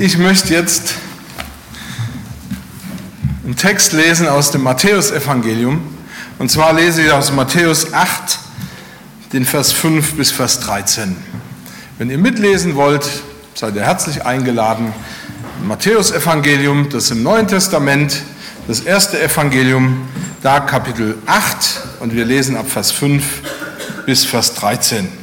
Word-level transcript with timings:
Ich 0.00 0.16
möchte 0.16 0.54
jetzt 0.54 0.94
einen 3.44 3.56
Text 3.56 3.92
lesen 3.92 4.28
aus 4.28 4.52
dem 4.52 4.62
Matthäusevangelium. 4.62 5.80
Und 6.38 6.52
zwar 6.52 6.72
lese 6.72 7.02
ich 7.02 7.10
aus 7.10 7.32
Matthäus 7.32 7.92
8, 7.92 8.38
den 9.32 9.44
Vers 9.44 9.72
5 9.72 10.14
bis 10.14 10.30
Vers 10.30 10.60
13. 10.60 11.16
Wenn 11.98 12.10
ihr 12.10 12.18
mitlesen 12.18 12.76
wollt, 12.76 13.08
seid 13.54 13.74
ihr 13.74 13.82
herzlich 13.82 14.24
eingeladen. 14.24 14.92
Matthäusevangelium, 15.66 16.90
das 16.90 17.10
im 17.10 17.24
Neuen 17.24 17.48
Testament, 17.48 18.22
das 18.68 18.78
erste 18.78 19.20
Evangelium, 19.20 20.08
da 20.42 20.60
Kapitel 20.60 21.18
8 21.26 21.80
und 21.98 22.14
wir 22.14 22.24
lesen 22.24 22.56
ab 22.56 22.70
Vers 22.70 22.92
5 22.92 23.24
bis 24.06 24.24
Vers 24.24 24.54
13. 24.54 25.17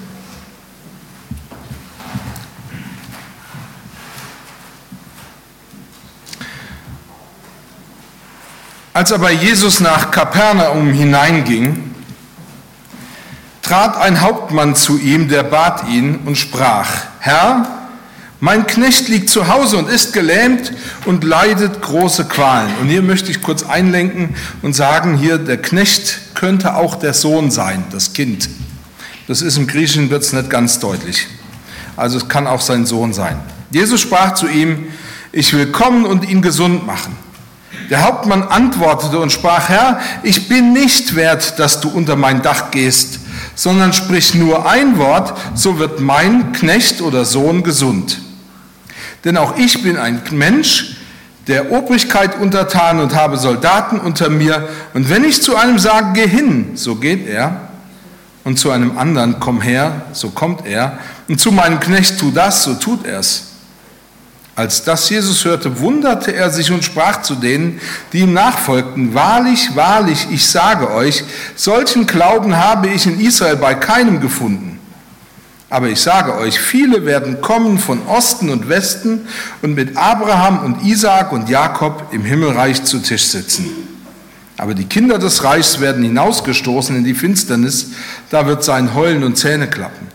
Als 8.95 9.12
aber 9.12 9.30
Jesus 9.30 9.81
nach 9.81 10.09
Kapernaum 10.09 10.94
hineinging, 10.94 11.94
trat 13.62 13.98
ein 13.98 14.21
Hauptmann 14.21 14.73
zu 14.73 14.98
ihm, 14.98 15.27
der 15.27 15.44
bat 15.44 15.90
ihn 15.90 16.20
und 16.23 16.38
sprach, 16.38 16.88
Herr, 17.20 17.68
mein 18.40 18.66
Knecht 18.66 19.09
liegt 19.09 19.30
zu 19.30 19.49
Hause 19.49 19.76
und 19.76 19.90
ist 19.90 20.13
gelähmt 20.13 20.71
und 21.04 21.26
leidet 21.26 21.81
große 21.81 22.23
Qualen. 22.23 22.73
Und 22.80 22.88
hier 22.88 23.02
möchte 23.02 23.31
ich 23.31 23.41
kurz 23.41 23.63
einlenken 23.63 24.34
und 24.62 24.71
sagen, 24.77 25.18
hier 25.18 25.40
der 25.40 25.62
Knecht 25.62 26.34
könnte 26.34 26.77
auch 26.77 26.96
der 26.96 27.13
Sohn 27.13 27.52
sein, 27.52 27.84
das 27.91 28.13
Kind. 28.13 28.48
Das 29.27 29.41
ist 29.41 29.57
im 29.57 29.68
Griechischen 29.68 30.09
wird 30.09 30.23
es 30.23 30.32
nicht 30.32 30.49
ganz 30.49 30.80
deutlich. 30.80 31.27
Also 31.98 32.16
es 32.16 32.30
kann 32.30 32.48
auch 32.48 32.62
sein 32.62 32.85
Sohn 32.85 33.12
sein. 33.12 33.38
Jesus 33.71 33.99
sprach 33.99 34.35
zu 34.35 34.48
ihm, 34.48 34.88
ich 35.34 35.52
will 35.52 35.73
kommen 35.73 36.05
und 36.05 36.30
ihn 36.30 36.41
gesund 36.41 36.88
machen. 36.88 37.26
Der 37.89 38.04
Hauptmann 38.04 38.43
antwortete 38.43 39.20
und 39.20 39.32
sprach, 39.32 39.70
Herr, 39.70 39.99
ich 40.23 40.49
bin 40.49 40.73
nicht 40.73 41.15
wert, 41.15 41.60
dass 41.60 41.82
du 41.82 41.90
unter 41.90 42.15
mein 42.15 42.41
Dach 42.41 42.71
gehst, 42.71 43.20
sondern 43.54 43.93
sprich 43.93 44.34
nur 44.34 44.68
ein 44.68 44.98
Wort, 44.98 45.34
so 45.54 45.77
wird 45.77 45.99
mein 45.99 46.51
Knecht 46.51 47.01
oder 47.01 47.26
Sohn 47.26 47.63
gesund. 47.63 48.20
Denn 49.23 49.37
auch 49.37 49.57
ich 49.57 49.84
bin 49.84 49.98
ein 49.98 50.21
Mensch, 50.32 50.98
der 51.48 51.71
Obrigkeit 51.71 52.40
untertan 52.40 52.99
und 52.99 53.15
habe 53.15 53.37
Soldaten 53.37 53.99
unter 53.99 54.29
mir. 54.29 54.67
Und 54.93 55.10
wenn 55.10 55.23
ich 55.23 55.43
zu 55.43 55.55
einem 55.55 55.77
sage, 55.77 56.13
geh 56.13 56.27
hin, 56.27 56.71
so 56.76 56.95
geht 56.95 57.27
er. 57.27 57.70
Und 58.43 58.60
zu 58.60 58.70
einem 58.71 58.98
anderen, 58.98 59.40
komm 59.40 59.62
her, 59.62 60.04
so 60.12 60.29
kommt 60.29 60.65
er. 60.67 60.99
Und 61.27 61.40
zu 61.40 61.51
meinem 61.51 61.79
Knecht, 61.79 62.20
tu 62.20 62.32
das, 62.32 62.63
so 62.63 62.76
tut 62.76 63.05
er's. 63.05 63.54
Als 64.56 64.85
das 64.85 65.09
Jesus 65.09 65.44
hörte, 65.44 65.79
wunderte 65.79 66.34
er 66.34 66.50
sich 66.50 66.72
und 66.72 66.84
sprach 66.84 67.22
zu 67.22 67.35
denen, 67.35 67.81
die 68.13 68.19
ihm 68.19 68.31
nachfolgten, 68.31 69.13
Wahrlich, 69.13 69.75
wahrlich, 69.75 70.28
ich 70.31 70.47
sage 70.47 70.91
euch, 70.91 71.25
solchen 71.57 72.07
Glauben 72.07 72.56
habe 72.56 72.88
ich 72.88 73.06
in 73.06 73.19
Israel 73.19 73.57
bei 73.57 73.75
keinem 73.75 74.22
gefunden. 74.22 74.79
Aber 75.69 75.89
ich 75.89 76.00
sage 76.00 76.35
euch, 76.38 76.57
viele 76.57 77.06
werden 77.06 77.41
kommen 77.41 77.79
von 77.79 78.07
Osten 78.07 78.50
und 78.50 78.69
Westen 78.69 79.28
und 79.61 79.75
mit 79.75 79.97
Abraham 79.97 80.63
und 80.63 80.85
Isaak 80.85 81.33
und 81.33 81.50
Jakob 81.50 82.07
im 82.11 82.23
Himmelreich 82.23 82.85
zu 82.85 83.00
Tisch 83.00 83.23
sitzen. 83.23 83.69
Aber 84.56 84.73
die 84.73 84.85
Kinder 84.85 85.17
des 85.19 85.44
Reichs 85.44 85.81
werden 85.81 86.03
hinausgestoßen 86.03 86.95
in 86.95 87.03
die 87.03 87.13
Finsternis, 87.13 87.88
da 88.29 88.45
wird 88.45 88.63
sein 88.63 88.94
Heulen 88.94 89.25
und 89.25 89.38
Zähne 89.38 89.67
klappen. 89.67 90.07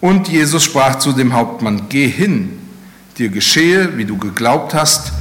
Und 0.00 0.26
Jesus 0.26 0.64
sprach 0.64 0.96
zu 0.98 1.12
dem 1.12 1.32
Hauptmann, 1.32 1.82
geh 1.88 2.08
hin, 2.08 2.59
dir 3.20 3.28
geschehe, 3.28 3.96
wie 3.96 4.04
du 4.04 4.16
geglaubt 4.16 4.74
hast. 4.74 5.12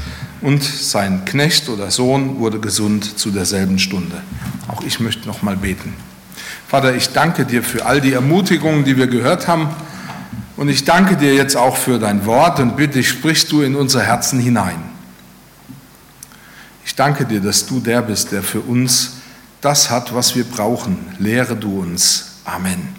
Und 0.42 0.64
sein 0.64 1.26
Knecht 1.26 1.68
oder 1.68 1.92
Sohn 1.92 2.40
wurde 2.40 2.60
gesund 2.60 3.20
zu 3.20 3.30
derselben 3.30 3.78
Stunde. 3.78 4.22
Auch 4.70 4.82
ich 4.84 5.02
möchte 5.02 5.28
noch 5.28 5.42
mal 5.42 5.58
beten. 5.58 5.94
Vater, 6.68 6.96
ich 6.96 7.10
danke 7.10 7.46
dir 7.46 7.62
für 7.62 7.86
all 7.86 8.00
die 8.00 8.14
Ermutigungen, 8.14 8.86
die 8.86 8.96
wir 8.96 9.08
gehört 9.08 9.48
haben. 9.48 9.70
Und 10.56 10.70
ich 10.70 10.86
danke 10.86 11.18
dir 11.18 11.36
jetzt 11.36 11.58
auch 11.58 11.78
für 11.78 12.00
dein 12.00 12.26
Wort 12.26 12.60
und 12.60 12.78
bitte, 12.78 13.04
sprichst 13.04 13.52
du 13.52 13.62
in 13.62 13.76
unser 13.76 14.02
Herzen 14.02 14.40
hinein. 14.40 14.82
Ich 16.86 16.96
danke 16.96 17.26
dir, 17.26 17.42
dass 17.42 17.66
du 17.66 17.80
der 17.80 18.02
bist, 18.02 18.32
der 18.32 18.44
für 18.44 18.62
uns 18.62 19.18
das 19.62 19.90
hat, 19.90 20.14
was 20.14 20.36
wir 20.36 20.44
brauchen. 20.44 20.98
Lehre 21.18 21.56
du 21.56 21.82
uns. 21.82 22.40
Amen. 22.46 22.99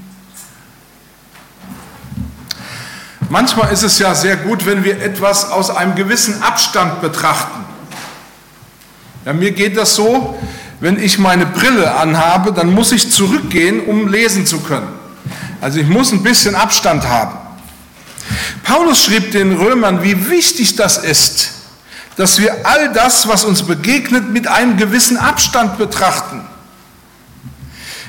Manchmal 3.31 3.73
ist 3.73 3.85
es 3.85 4.01
ja 4.01 4.13
sehr 4.13 4.37
gut, 4.37 4.67
wenn 4.67 4.83
wir 4.83 5.01
etwas 5.01 5.53
aus 5.53 5.71
einem 5.71 5.95
gewissen 5.95 6.43
Abstand 6.43 7.01
betrachten. 7.01 7.65
Ja, 9.25 9.33
mir 9.33 9.53
geht 9.53 9.77
das 9.77 9.95
so, 9.95 10.37
wenn 10.81 11.01
ich 11.01 11.17
meine 11.17 11.47
Brille 11.47 11.95
anhabe, 11.95 12.53
dann 12.53 12.75
muss 12.75 12.91
ich 12.91 13.13
zurückgehen, 13.13 13.87
um 13.87 14.09
lesen 14.09 14.47
zu 14.47 14.59
können. 14.59 14.89
Also 15.61 15.79
ich 15.79 15.87
muss 15.87 16.11
ein 16.11 16.25
bisschen 16.25 16.57
Abstand 16.57 17.07
haben. 17.07 17.39
Paulus 18.65 19.05
schrieb 19.05 19.31
den 19.31 19.57
Römern, 19.57 20.03
wie 20.03 20.29
wichtig 20.29 20.75
das 20.75 20.99
ist, 20.99 21.53
dass 22.17 22.41
wir 22.41 22.67
all 22.67 22.93
das, 22.93 23.29
was 23.29 23.45
uns 23.45 23.63
begegnet, 23.63 24.31
mit 24.31 24.49
einem 24.49 24.77
gewissen 24.77 25.17
Abstand 25.17 25.79
betrachten. 25.79 26.41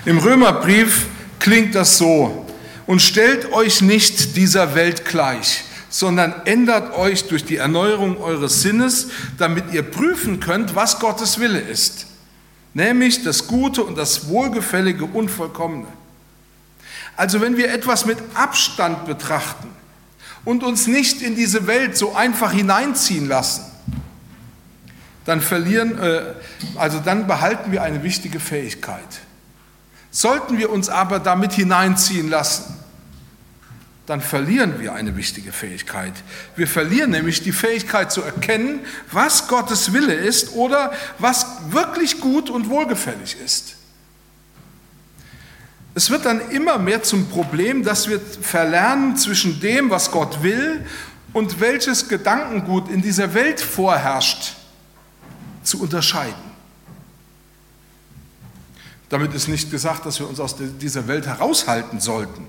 Im 0.05 0.17
Römerbrief 0.17 1.05
klingt 1.37 1.75
das 1.75 1.99
so, 1.99 2.47
und 2.87 3.01
stellt 3.01 3.51
euch 3.51 3.81
nicht 3.81 4.35
dieser 4.35 4.75
Welt 4.75 5.05
gleich, 5.05 5.63
sondern 5.89 6.33
ändert 6.45 6.95
euch 6.95 7.27
durch 7.27 7.45
die 7.45 7.57
Erneuerung 7.57 8.17
eures 8.17 8.61
Sinnes, 8.61 9.07
damit 9.37 9.73
ihr 9.73 9.83
prüfen 9.83 10.39
könnt, 10.39 10.75
was 10.75 10.99
Gottes 10.99 11.39
Wille 11.39 11.59
ist, 11.59 12.07
nämlich 12.73 13.23
das 13.23 13.47
Gute 13.47 13.83
und 13.83 13.97
das 13.97 14.27
Wohlgefällige 14.29 15.05
und 15.05 15.29
Vollkommene. 15.29 15.87
Also 17.17 17.41
wenn 17.41 17.57
wir 17.57 17.71
etwas 17.71 18.05
mit 18.05 18.17
Abstand 18.33 19.05
betrachten 19.05 19.69
und 20.45 20.63
uns 20.63 20.87
nicht 20.87 21.21
in 21.21 21.35
diese 21.35 21.67
Welt 21.67 21.97
so 21.97 22.15
einfach 22.15 22.51
hineinziehen 22.51 23.27
lassen, 23.27 23.65
dann 25.25 25.41
verlieren, 25.41 25.99
äh, 25.99 26.21
also 26.75 26.99
dann 26.99 27.27
behalten 27.27 27.71
wir 27.71 27.83
eine 27.83 28.01
wichtige 28.03 28.39
Fähigkeit. 28.39 29.21
Sollten 30.11 30.57
wir 30.57 30.69
uns 30.69 30.89
aber 30.89 31.19
damit 31.19 31.53
hineinziehen 31.53 32.29
lassen, 32.29 32.77
dann 34.05 34.19
verlieren 34.19 34.79
wir 34.79 34.93
eine 34.93 35.15
wichtige 35.15 35.53
Fähigkeit. 35.53 36.11
Wir 36.57 36.67
verlieren 36.67 37.11
nämlich 37.11 37.43
die 37.43 37.53
Fähigkeit 37.53 38.11
zu 38.11 38.21
erkennen, 38.21 38.81
was 39.11 39.47
Gottes 39.47 39.93
Wille 39.93 40.13
ist 40.13 40.53
oder 40.53 40.91
was 41.17 41.45
wirklich 41.69 42.19
gut 42.19 42.49
und 42.49 42.69
wohlgefällig 42.69 43.37
ist. 43.43 43.77
Es 45.93 46.09
wird 46.09 46.25
dann 46.25 46.51
immer 46.51 46.77
mehr 46.77 47.03
zum 47.03 47.27
Problem, 47.29 47.83
dass 47.83 48.09
wir 48.09 48.19
verlernen 48.19 49.15
zwischen 49.15 49.61
dem, 49.61 49.89
was 49.89 50.11
Gott 50.11 50.43
will 50.43 50.85
und 51.31 51.61
welches 51.61 52.09
Gedankengut 52.09 52.89
in 52.89 53.01
dieser 53.01 53.33
Welt 53.33 53.61
vorherrscht, 53.61 54.55
zu 55.63 55.81
unterscheiden. 55.81 56.50
Damit 59.11 59.33
ist 59.33 59.49
nicht 59.49 59.69
gesagt, 59.69 60.05
dass 60.05 60.19
wir 60.19 60.27
uns 60.27 60.39
aus 60.39 60.55
dieser 60.57 61.07
Welt 61.09 61.27
heraushalten 61.27 61.99
sollten 61.99 62.47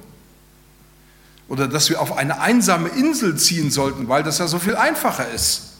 oder 1.48 1.66
dass 1.66 1.90
wir 1.90 2.00
auf 2.00 2.16
eine 2.16 2.40
einsame 2.40 2.88
Insel 2.88 3.36
ziehen 3.36 3.72
sollten, 3.72 4.08
weil 4.08 4.22
das 4.22 4.38
ja 4.38 4.46
so 4.46 4.60
viel 4.60 4.76
einfacher 4.76 5.28
ist. 5.32 5.72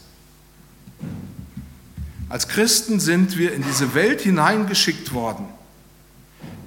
Als 2.27 2.49
Christen 2.49 2.99
sind 2.99 3.37
wir 3.37 3.53
in 3.53 3.63
diese 3.63 3.93
Welt 3.93 4.19
hineingeschickt 4.21 5.13
worden. 5.13 5.47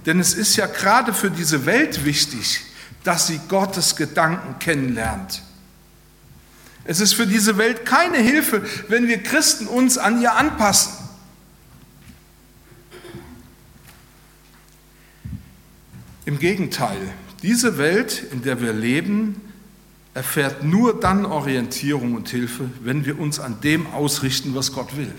Denn 0.06 0.18
es 0.18 0.32
ist 0.32 0.56
ja 0.56 0.66
gerade 0.66 1.12
für 1.12 1.30
diese 1.30 1.66
Welt 1.66 2.06
wichtig, 2.06 2.62
dass 3.04 3.26
sie 3.26 3.38
Gottes 3.48 3.96
Gedanken 3.96 4.58
kennenlernt. 4.60 5.42
Es 6.84 7.00
ist 7.00 7.12
für 7.12 7.26
diese 7.26 7.58
Welt 7.58 7.84
keine 7.84 8.16
Hilfe, 8.16 8.64
wenn 8.88 9.08
wir 9.08 9.22
Christen 9.22 9.66
uns 9.66 9.98
an 9.98 10.22
ihr 10.22 10.36
anpassen. 10.36 10.95
Im 16.26 16.40
Gegenteil, 16.40 16.98
diese 17.42 17.78
Welt, 17.78 18.24
in 18.32 18.42
der 18.42 18.60
wir 18.60 18.72
leben, 18.72 19.40
erfährt 20.12 20.64
nur 20.64 20.98
dann 20.98 21.24
Orientierung 21.24 22.14
und 22.14 22.28
Hilfe, 22.28 22.68
wenn 22.82 23.06
wir 23.06 23.20
uns 23.20 23.38
an 23.38 23.60
dem 23.60 23.86
ausrichten, 23.86 24.54
was 24.54 24.72
Gott 24.72 24.96
will. 24.96 25.12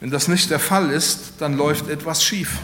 Wenn 0.00 0.10
das 0.10 0.28
nicht 0.28 0.50
der 0.50 0.60
Fall 0.60 0.90
ist, 0.90 1.34
dann 1.38 1.56
läuft 1.56 1.88
etwas 1.88 2.22
schief. 2.22 2.58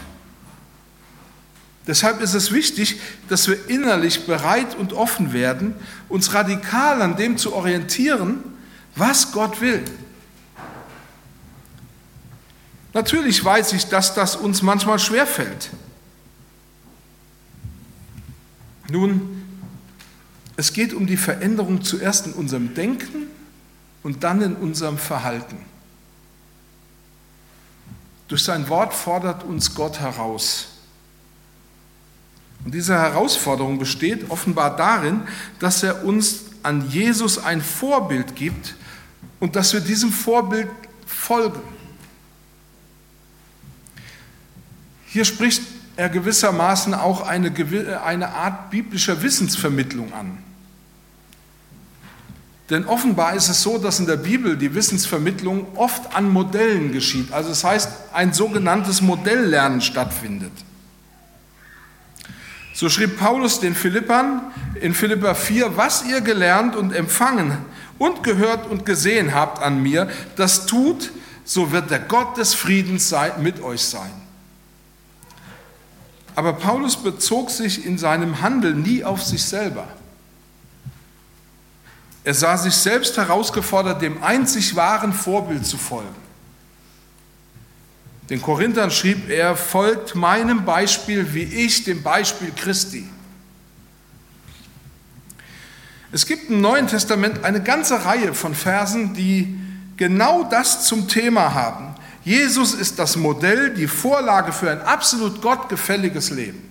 Deshalb 1.87 2.21
ist 2.21 2.33
es 2.33 2.51
wichtig, 2.51 2.99
dass 3.27 3.47
wir 3.47 3.69
innerlich 3.69 4.25
bereit 4.25 4.75
und 4.75 4.93
offen 4.93 5.33
werden, 5.33 5.73
uns 6.07 6.33
radikal 6.33 7.01
an 7.01 7.15
dem 7.15 7.37
zu 7.37 7.53
orientieren, 7.53 8.43
was 8.95 9.31
Gott 9.31 9.59
will. 9.59 9.83
Natürlich 12.95 13.43
weiß 13.43 13.73
ich, 13.73 13.87
dass 13.87 14.13
das 14.13 14.37
uns 14.37 14.61
manchmal 14.61 14.99
schwerfällt. 14.99 15.69
Nun, 18.89 19.43
Es 20.57 20.71
geht 20.71 20.93
um 20.93 21.05
die 21.05 21.17
Veränderung 21.17 21.83
zuerst 21.83 22.27
in 22.27 22.31
unserem 22.31 22.73
Denken 22.73 23.27
und 24.03 24.23
dann 24.23 24.41
in 24.41 24.55
unserem 24.55 24.97
Verhalten. 24.97 25.57
Durch 28.29 28.41
sein 28.41 28.69
Wort 28.69 28.93
fordert 28.93 29.43
uns 29.43 29.75
Gott 29.75 29.99
heraus. 29.99 30.67
Und 32.63 32.73
diese 32.73 32.93
Herausforderung 32.93 33.77
besteht 33.77 34.31
offenbar 34.31 34.77
darin, 34.77 35.23
dass 35.59 35.83
er 35.83 36.05
uns 36.05 36.45
an 36.63 36.89
Jesus 36.89 37.37
ein 37.37 37.61
Vorbild 37.61 38.37
gibt 38.37 38.75
und 39.41 39.57
dass 39.57 39.73
wir 39.73 39.81
diesem 39.81 40.13
Vorbild 40.13 40.69
folgen. 41.05 41.61
Hier 45.15 45.23
spricht 45.23 45.61
er 45.95 46.09
gewissermaßen 46.09 46.93
auch 46.93 47.25
eine, 47.25 47.53
eine 48.03 48.33
Art 48.33 48.69
biblischer 48.69 49.21
Wissensvermittlung 49.23 50.11
an. 50.11 50.39
Denn 52.69 52.85
offenbar 52.85 53.33
ist 53.33 53.47
es 53.47 53.61
so, 53.61 53.77
dass 53.77 54.01
in 54.01 54.07
der 54.07 54.17
Bibel 54.17 54.57
die 54.57 54.75
Wissensvermittlung 54.75 55.67
oft 55.77 56.13
an 56.13 56.29
Modellen 56.29 56.91
geschieht. 56.91 57.31
Also 57.31 57.47
das 57.47 57.63
heißt, 57.63 57.89
ein 58.11 58.33
sogenanntes 58.33 59.01
Modelllernen 59.01 59.79
stattfindet. 59.79 60.51
So 62.73 62.89
schrieb 62.89 63.17
Paulus 63.17 63.61
den 63.61 63.73
Philippern 63.73 64.41
in 64.81 64.93
Philippa 64.93 65.33
4, 65.33 65.77
was 65.77 66.03
ihr 66.03 66.19
gelernt 66.19 66.75
und 66.75 66.91
empfangen 66.91 67.57
und 67.99 68.21
gehört 68.21 68.69
und 68.69 68.85
gesehen 68.85 69.33
habt 69.33 69.63
an 69.63 69.81
mir, 69.81 70.09
das 70.35 70.65
tut, 70.65 71.13
so 71.45 71.71
wird 71.71 71.89
der 71.89 71.99
Gott 71.99 72.35
des 72.35 72.53
Friedens 72.53 73.15
mit 73.39 73.61
euch 73.61 73.81
sein. 73.81 74.24
Aber 76.35 76.53
Paulus 76.53 76.97
bezog 76.97 77.49
sich 77.49 77.85
in 77.85 77.97
seinem 77.97 78.41
Handeln 78.41 78.81
nie 78.81 79.03
auf 79.03 79.23
sich 79.23 79.43
selber. 79.43 79.87
Er 82.25 82.33
sah 82.33 82.57
sich 82.57 82.73
selbst 82.73 83.17
herausgefordert, 83.17 84.01
dem 84.01 84.21
einzig 84.21 84.75
wahren 84.75 85.13
Vorbild 85.13 85.65
zu 85.65 85.77
folgen. 85.77 86.15
Den 88.29 88.41
Korinthern 88.41 88.89
schrieb 88.89 89.29
er, 89.29 89.55
folgt 89.55 90.15
meinem 90.15 90.65
Beispiel 90.65 91.33
wie 91.33 91.43
ich 91.43 91.83
dem 91.83 92.01
Beispiel 92.01 92.51
Christi. 92.55 93.07
Es 96.11 96.25
gibt 96.25 96.49
im 96.49 96.61
Neuen 96.61 96.87
Testament 96.87 97.43
eine 97.43 97.61
ganze 97.61 98.05
Reihe 98.05 98.33
von 98.33 98.55
Versen, 98.55 99.13
die 99.13 99.55
genau 99.97 100.43
das 100.43 100.85
zum 100.87 101.07
Thema 101.07 101.53
haben. 101.53 101.93
Jesus 102.25 102.73
ist 102.73 102.99
das 102.99 103.15
Modell, 103.15 103.73
die 103.73 103.87
Vorlage 103.87 104.51
für 104.51 104.69
ein 104.69 104.81
absolut 104.81 105.41
gottgefälliges 105.41 106.31
Leben. 106.31 106.61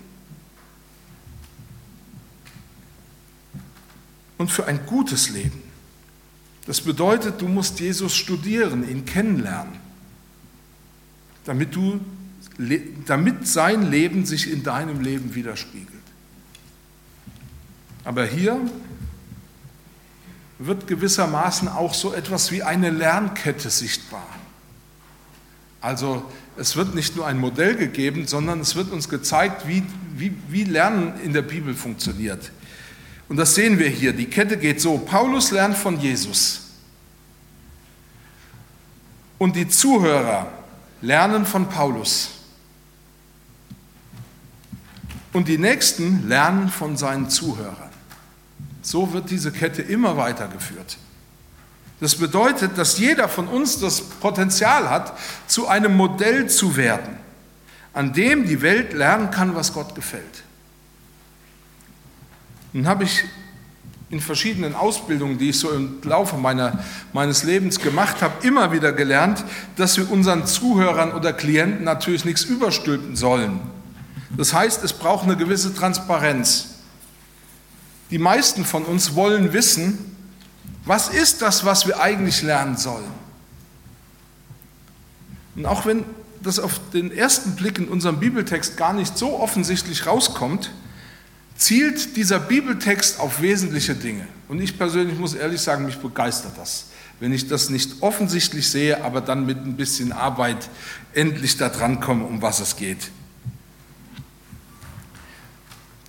Und 4.37 4.51
für 4.51 4.67
ein 4.67 4.85
gutes 4.85 5.31
Leben. 5.31 5.63
Das 6.67 6.81
bedeutet, 6.81 7.41
du 7.41 7.49
musst 7.49 7.81
Jesus 7.81 8.15
studieren, 8.15 8.87
ihn 8.87 9.07
kennenlernen 9.07 9.85
damit, 11.45 11.75
du, 11.75 12.01
damit 13.07 13.47
sein 13.47 13.91
Leben 13.91 14.27
sich 14.27 14.51
in 14.51 14.63
deinem 14.63 15.01
Leben 15.01 15.35
widerspiegelt. 15.35 15.89
Aber 18.05 18.27
hier 18.27 18.61
wird 20.59 20.87
gewissermaßen 20.87 21.69
auch 21.69 21.95
so 21.95 22.13
etwas 22.15 22.51
wie 22.51 22.63
eine 22.63 22.91
Lernkette 22.91 23.71
sichtbar. 23.71 24.27
Also 25.85 26.25
es 26.57 26.77
wird 26.77 26.95
nicht 26.95 27.15
nur 27.15 27.27
ein 27.27 27.37
Modell 27.37 27.77
gegeben, 27.77 28.27
sondern 28.27 28.61
es 28.61 28.75
wird 28.75 28.91
uns 28.91 29.11
gezeigt, 29.11 29.69
wie, 29.69 29.83
wie, 30.17 30.35
wie 30.49 30.65
Lernen 30.65 31.21
in 31.21 31.35
der 31.35 31.43
Bibel 31.43 31.75
funktioniert. 31.75 32.51
Und 33.29 33.37
das 33.37 33.55
sehen 33.55 33.79
wir 33.79 33.91
hier. 33.91 34.15
Die 34.15 34.25
Kette 34.25 34.57
geht 34.57 34.81
so. 34.81 34.97
Paulus 34.97 35.51
lernt 35.51 35.77
von 35.77 36.01
Jesus. 36.01 36.71
Und 39.37 39.57
die 39.57 39.69
Zuhörer 39.69 40.51
lernen 41.03 41.45
von 41.45 41.69
Paulus. 41.69 42.31
Und 45.35 45.49
die 45.49 45.59
Nächsten 45.59 46.27
lernen 46.27 46.71
von 46.71 46.97
seinen 46.97 47.29
Zuhörern. 47.29 47.91
So 48.81 49.13
wird 49.13 49.29
diese 49.29 49.53
Kette 49.53 49.83
immer 49.83 50.17
weitergeführt. 50.17 50.97
Das 52.01 52.17
bedeutet, 52.17 52.77
dass 52.77 52.99
jeder 52.99 53.29
von 53.29 53.49
uns 53.49 53.79
das 53.79 54.01
Potenzial 54.01 54.91
hat, 54.91 55.17
zu 55.47 55.69
einem 55.69 55.97
Modell 55.97 56.49
zu 56.49 56.77
werden, 56.77 57.17
an 57.93 58.13
dem 58.13 58.47
die 58.47 58.63
Welt 58.63 58.93
lernen 58.93 59.31
kann, 59.31 59.55
was 59.55 59.73
Gott 59.73 59.95
gefällt. 59.95 60.43
Nun 62.73 62.89
habe 62.89 63.05
ich 63.05 63.25
in 64.11 64.21
verschiedenen 64.21 64.75
Ausbildungen, 64.75 65.39
die 65.39 65.51
ich 65.51 65.59
so 65.59 65.71
im 65.73 65.99
Laufe 66.03 66.37
meiner, 66.37 66.85
meines 67.13 67.43
Lebens 67.45 67.79
gemacht 67.81 68.23
habe, 68.23 68.47
immer 68.47 68.73
wieder 68.73 68.93
gelernt, 68.93 69.45
dass 69.77 69.97
wir 69.97 70.11
unseren 70.11 70.47
Zuhörern 70.47 71.13
oder 71.13 71.33
Klienten 71.33 71.85
natürlich 71.85 72.25
nichts 72.25 72.45
überstülpen 72.45 73.17
sollen. 73.17 73.61
Das 74.37 74.53
heißt, 74.53 74.85
es 74.85 74.93
braucht 74.93 75.25
eine 75.25 75.37
gewisse 75.37 75.75
Transparenz. 75.75 76.67
Die 78.11 78.19
meisten 78.19 78.65
von 78.65 78.85
uns 78.85 79.15
wollen 79.15 79.53
wissen, 79.53 80.14
was 80.85 81.09
ist 81.09 81.43
das, 81.43 81.65
was 81.65 81.87
wir 81.87 82.01
eigentlich 82.01 82.43
lernen 82.43 82.77
sollen. 82.77 83.11
Und 85.57 85.67
auch 85.67 85.87
wenn 85.87 86.05
das 86.43 86.59
auf 86.59 86.81
den 86.93 87.11
ersten 87.11 87.57
Blick 87.57 87.79
in 87.79 87.89
unserem 87.89 88.21
Bibeltext 88.21 88.77
gar 88.77 88.93
nicht 88.93 89.17
so 89.17 89.39
offensichtlich 89.39 90.07
rauskommt, 90.07 90.71
zielt 91.57 92.17
dieser 92.17 92.39
Bibeltext 92.39 93.21
auf 93.21 93.41
wesentliche 93.41 93.95
Dinge. 93.95 94.27
Und 94.49 94.61
ich 94.61 94.77
persönlich 94.77 95.19
muss 95.19 95.35
ehrlich 95.35 95.61
sagen, 95.61 95.87
mich 95.87 95.99
begeistert 95.99 96.59
das, 96.59 96.87
wenn 97.21 97.33
ich 97.33 97.49
das 97.49 97.71
nicht 97.71 98.03
offensichtlich 98.03 98.69
sehe, 98.69 99.03
aber 99.03 99.21
dann 99.21 99.47
mit 99.47 99.59
ein 99.59 99.77
bisschen 99.77 100.13
Arbeit 100.13 100.69
endlich 101.15 101.57
da 101.57 101.69
dran 101.69 102.01
komme, 102.01 102.25
um 102.25 102.43
was 102.43 102.61
es 102.61 102.77
geht. 102.77 103.11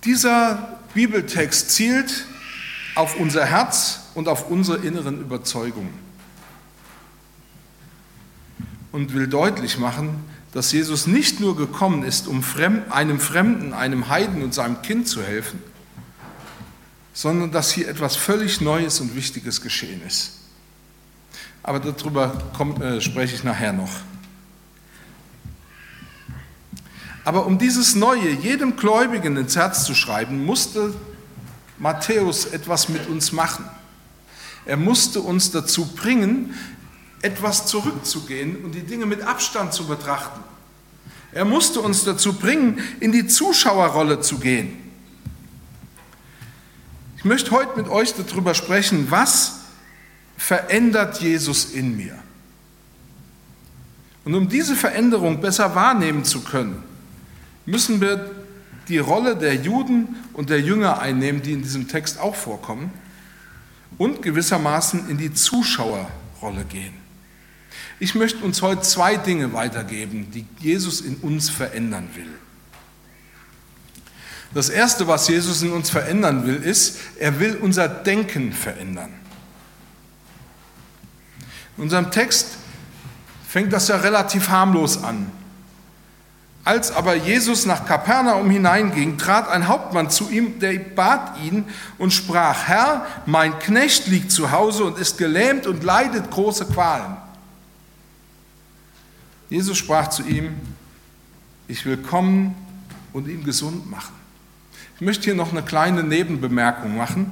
Dieser 0.04 0.78
Bibeltext 0.94 1.70
zielt 1.70 2.26
auf 2.94 3.16
unser 3.16 3.44
Herz 3.44 4.00
und 4.16 4.28
auf 4.28 4.50
unsere 4.50 4.78
inneren 4.78 5.20
Überzeugungen 5.20 5.92
und 8.90 9.12
will 9.12 9.28
deutlich 9.28 9.78
machen, 9.78 10.24
dass 10.52 10.72
Jesus 10.72 11.06
nicht 11.06 11.38
nur 11.38 11.54
gekommen 11.54 12.02
ist, 12.02 12.26
um 12.26 12.42
einem 12.90 13.20
Fremden, 13.20 13.74
einem 13.74 14.08
Heiden 14.08 14.42
und 14.42 14.54
seinem 14.54 14.80
Kind 14.80 15.06
zu 15.06 15.22
helfen, 15.22 15.62
sondern 17.12 17.52
dass 17.52 17.70
hier 17.70 17.88
etwas 17.88 18.16
völlig 18.16 18.62
Neues 18.62 19.00
und 19.00 19.14
Wichtiges 19.14 19.60
geschehen 19.60 20.00
ist. 20.06 20.38
Aber 21.62 21.78
darüber 21.78 22.42
kommt, 22.56 22.80
äh, 22.80 23.02
spreche 23.02 23.34
ich 23.34 23.44
nachher 23.44 23.74
noch. 23.74 23.90
Aber 27.22 27.44
um 27.44 27.58
dieses 27.58 27.94
Neue 27.94 28.30
jedem 28.30 28.76
Gläubigen 28.76 29.36
ins 29.36 29.56
Herz 29.56 29.84
zu 29.84 29.94
schreiben, 29.94 30.42
musste 30.46 30.94
Matthäus 31.78 32.46
etwas 32.46 32.88
mit 32.88 33.08
uns 33.08 33.32
machen. 33.32 33.66
Er 34.66 34.76
musste 34.76 35.20
uns 35.20 35.52
dazu 35.52 35.86
bringen, 35.86 36.54
etwas 37.22 37.66
zurückzugehen 37.66 38.64
und 38.64 38.74
die 38.74 38.82
Dinge 38.82 39.06
mit 39.06 39.22
Abstand 39.22 39.72
zu 39.72 39.86
betrachten. 39.86 40.40
Er 41.32 41.44
musste 41.44 41.80
uns 41.80 42.04
dazu 42.04 42.34
bringen, 42.34 42.80
in 43.00 43.12
die 43.12 43.26
Zuschauerrolle 43.26 44.20
zu 44.20 44.38
gehen. 44.38 44.76
Ich 47.16 47.24
möchte 47.24 47.50
heute 47.50 47.76
mit 47.76 47.88
euch 47.88 48.14
darüber 48.14 48.54
sprechen, 48.54 49.10
was 49.10 49.60
verändert 50.36 51.20
Jesus 51.20 51.72
in 51.72 51.96
mir. 51.96 52.18
Und 54.24 54.34
um 54.34 54.48
diese 54.48 54.74
Veränderung 54.74 55.40
besser 55.40 55.74
wahrnehmen 55.74 56.24
zu 56.24 56.42
können, 56.42 56.82
müssen 57.64 58.00
wir 58.00 58.30
die 58.88 58.98
Rolle 58.98 59.36
der 59.36 59.54
Juden 59.54 60.16
und 60.32 60.50
der 60.50 60.60
Jünger 60.60 61.00
einnehmen, 61.00 61.42
die 61.42 61.52
in 61.52 61.62
diesem 61.62 61.88
Text 61.88 62.20
auch 62.20 62.34
vorkommen, 62.34 62.90
und 63.98 64.22
gewissermaßen 64.22 65.08
in 65.08 65.18
die 65.18 65.32
Zuschauerrolle 65.32 66.64
gehen. 66.68 66.94
Ich 67.98 68.14
möchte 68.14 68.44
uns 68.44 68.60
heute 68.60 68.82
zwei 68.82 69.16
Dinge 69.16 69.52
weitergeben, 69.52 70.30
die 70.30 70.46
Jesus 70.58 71.00
in 71.00 71.16
uns 71.16 71.48
verändern 71.48 72.08
will. 72.14 72.28
Das 74.52 74.68
Erste, 74.68 75.06
was 75.06 75.28
Jesus 75.28 75.62
in 75.62 75.72
uns 75.72 75.90
verändern 75.90 76.46
will, 76.46 76.56
ist, 76.56 76.98
er 77.18 77.40
will 77.40 77.56
unser 77.56 77.88
Denken 77.88 78.52
verändern. 78.52 79.12
In 81.76 81.84
unserem 81.84 82.10
Text 82.10 82.48
fängt 83.46 83.72
das 83.72 83.88
ja 83.88 83.96
relativ 83.96 84.48
harmlos 84.48 85.02
an. 85.02 85.30
Als 86.66 86.90
aber 86.90 87.14
Jesus 87.14 87.64
nach 87.64 87.86
Kapernaum 87.86 88.50
hineinging, 88.50 89.18
trat 89.18 89.48
ein 89.48 89.68
Hauptmann 89.68 90.10
zu 90.10 90.28
ihm, 90.30 90.58
der 90.58 90.76
bat 90.80 91.38
ihn 91.40 91.64
und 91.96 92.12
sprach, 92.12 92.64
Herr, 92.66 93.06
mein 93.24 93.56
Knecht 93.60 94.08
liegt 94.08 94.32
zu 94.32 94.50
Hause 94.50 94.82
und 94.82 94.98
ist 94.98 95.16
gelähmt 95.16 95.68
und 95.68 95.84
leidet 95.84 96.28
große 96.28 96.66
Qualen. 96.66 97.18
Jesus 99.48 99.78
sprach 99.78 100.08
zu 100.08 100.24
ihm, 100.24 100.56
ich 101.68 101.86
will 101.86 101.98
kommen 101.98 102.56
und 103.12 103.28
ihn 103.28 103.44
gesund 103.44 103.88
machen. 103.88 104.14
Ich 104.96 105.02
möchte 105.02 105.22
hier 105.22 105.36
noch 105.36 105.52
eine 105.52 105.62
kleine 105.62 106.02
Nebenbemerkung 106.02 106.96
machen. 106.96 107.30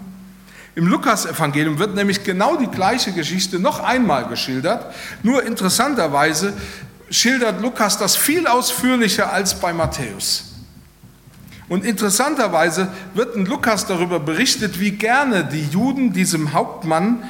Im 0.76 0.87
Lukas-Evangelium 0.87 1.81
wird 1.81 1.97
nämlich 1.97 2.23
genau 2.23 2.55
die 2.55 2.69
gleiche 2.69 3.11
Geschichte 3.11 3.59
noch 3.59 3.81
einmal 3.81 4.29
geschildert. 4.29 4.95
Nur 5.25 5.43
interessanterweise 5.43 6.53
schildert 7.14 7.61
Lukas 7.61 7.99
das 7.99 8.16
viel 8.16 8.47
ausführlicher 8.47 9.33
als 9.33 9.61
bei 9.61 9.73
Matthäus. 9.73 10.54
Und 11.68 11.85
interessanterweise 11.85 12.88
wird 13.14 13.37
in 13.37 13.47
Lukas 13.47 13.87
darüber 13.87 14.21
berichtet, 14.21 14.80
wie 14.80 14.90
gerne 14.90 15.44
die 15.44 15.64
Juden 15.64 16.12
diesem 16.12 16.52
Hauptmann 16.52 17.23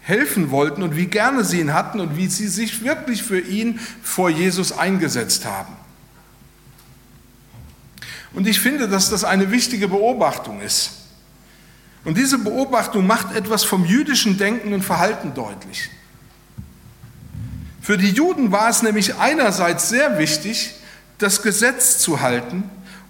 helfen 0.00 0.50
wollten 0.50 0.82
und 0.82 0.96
wie 0.96 1.06
gerne 1.06 1.44
sie 1.44 1.60
ihn 1.60 1.74
hatten 1.74 2.00
und 2.00 2.16
wie 2.16 2.28
sie 2.28 2.48
sich 2.48 2.82
wirklich 2.82 3.22
für 3.22 3.40
ihn 3.40 3.78
vor 4.02 4.30
Jesus 4.30 4.72
eingesetzt 4.72 5.44
haben. 5.44 5.76
Und 8.32 8.46
ich 8.46 8.60
finde, 8.60 8.88
dass 8.88 9.10
das 9.10 9.24
eine 9.24 9.50
wichtige 9.50 9.88
Beobachtung 9.88 10.60
ist. 10.60 10.92
Und 12.04 12.16
diese 12.16 12.38
Beobachtung 12.38 13.06
macht 13.06 13.34
etwas 13.34 13.64
vom 13.64 13.84
jüdischen 13.84 14.38
Denken 14.38 14.72
und 14.72 14.82
Verhalten 14.82 15.34
deutlich. 15.34 15.90
Für 17.88 17.96
die 17.96 18.10
Juden 18.10 18.52
war 18.52 18.68
es 18.68 18.82
nämlich 18.82 19.14
einerseits 19.14 19.88
sehr 19.88 20.18
wichtig, 20.18 20.74
das 21.16 21.40
Gesetz 21.40 21.96
zu 21.96 22.20
halten 22.20 22.64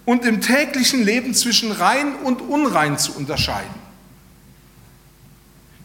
und 0.05 0.23
im 0.23 0.39
täglichen 0.39 1.03
Leben 1.03 1.33
zwischen 1.33 1.73
rein 1.73 2.15
und 2.23 2.41
unrein 2.41 2.97
zu 2.97 3.11
unterscheiden. 3.11 3.75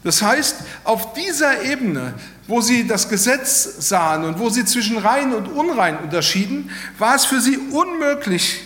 Das 0.05 0.23
heißt, 0.23 0.59
auf 0.85 1.13
dieser 1.13 1.63
Ebene, 1.63 2.15
wo 2.47 2.61
sie 2.61 2.87
das 2.87 3.09
Gesetz 3.09 3.69
sahen 3.81 4.23
und 4.23 4.39
wo 4.39 4.49
sie 4.49 4.65
zwischen 4.65 4.99
rein 4.99 5.35
und 5.35 5.49
unrein 5.49 5.99
unterschieden, 5.99 6.71
war 6.97 7.17
es 7.17 7.25
für 7.25 7.41
sie 7.41 7.59
unmöglich, 7.73 8.61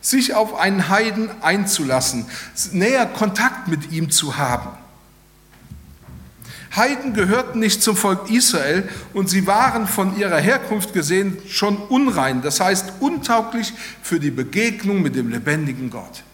sich 0.00 0.34
auf 0.34 0.54
einen 0.54 0.88
Heiden 0.88 1.30
einzulassen, 1.42 2.26
näher 2.70 3.06
Kontakt 3.06 3.66
mit 3.66 3.90
ihm 3.90 4.12
zu 4.12 4.36
haben. 4.36 4.83
Heiden 6.76 7.14
gehörten 7.14 7.60
nicht 7.60 7.82
zum 7.82 7.96
Volk 7.96 8.30
Israel 8.30 8.88
und 9.12 9.28
sie 9.28 9.46
waren 9.46 9.86
von 9.86 10.18
ihrer 10.18 10.38
Herkunft 10.38 10.92
gesehen 10.92 11.38
schon 11.48 11.76
unrein, 11.76 12.42
das 12.42 12.60
heißt 12.60 12.94
untauglich 13.00 13.72
für 14.02 14.18
die 14.18 14.32
Begegnung 14.32 15.00
mit 15.00 15.14
dem 15.14 15.30
lebendigen 15.30 15.90
Gott. 15.90 16.24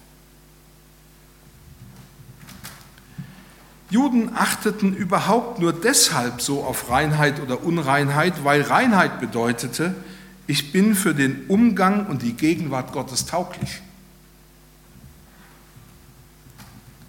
Juden 3.91 4.31
achteten 4.35 4.95
überhaupt 4.95 5.59
nur 5.59 5.73
deshalb 5.73 6.41
so 6.41 6.63
auf 6.63 6.91
Reinheit 6.91 7.41
oder 7.41 7.65
Unreinheit, 7.65 8.45
weil 8.45 8.63
Reinheit 8.63 9.21
bedeutete, 9.21 9.95
ich 10.47 10.73
bin 10.73 10.95
für 10.95 11.15
den 11.15 11.47
Umgang 11.49 12.07
und 12.07 12.23
die 12.23 12.33
Gegenwart 12.33 12.93
Gottes 12.93 13.27
tauglich. 13.27 13.83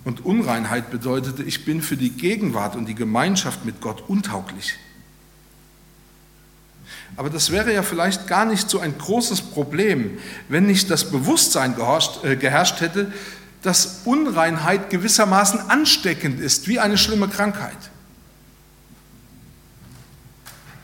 Und 0.04 0.26
Unreinheit 0.26 0.90
bedeutete, 0.90 1.44
ich 1.44 1.66
bin 1.66 1.82
für 1.82 1.98
die 1.98 2.12
Gegenwart 2.12 2.76
und 2.76 2.88
die 2.88 2.96
Gemeinschaft 2.96 3.66
mit 3.66 3.82
Gott 3.82 4.04
untauglich. 4.08 4.76
Aber 7.16 7.30
das 7.30 7.52
wäre 7.52 7.74
ja 7.74 7.84
vielleicht 7.84 8.28
gar 8.28 8.46
nicht 8.46 8.70
so 8.70 8.80
ein 8.80 8.98
großes 8.98 9.42
Problem, 9.42 10.18
wenn 10.50 10.66
nicht 10.66 10.90
das 10.90 11.12
Bewusstsein 11.12 11.76
geherrscht, 11.76 12.24
äh, 12.24 12.36
geherrscht 12.36 12.82
hätte, 12.82 13.12
dass 13.62 14.02
Unreinheit 14.06 14.90
gewissermaßen 14.90 15.60
ansteckend 15.70 16.40
ist, 16.40 16.68
wie 16.68 16.80
eine 16.80 16.98
schlimme 16.98 17.28
Krankheit. 17.28 17.78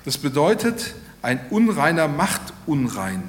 Das 0.06 0.18
bedeutet, 0.18 0.94
ein 1.22 1.40
Unreiner 1.50 2.08
macht 2.08 2.54
unrein. 2.66 3.24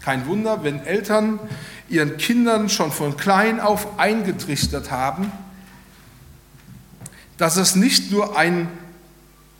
Kein 0.00 0.26
Wunder, 0.26 0.64
wenn 0.64 0.84
Eltern 0.84 1.38
ihren 1.88 2.16
Kindern 2.16 2.68
schon 2.68 2.90
von 2.90 3.16
klein 3.16 3.60
auf 3.60 3.98
eingetrichtert 3.98 4.90
haben, 4.90 5.30
dass 7.38 7.56
es 7.56 7.76
nicht 7.76 8.10
nur 8.10 8.36
ein 8.36 8.68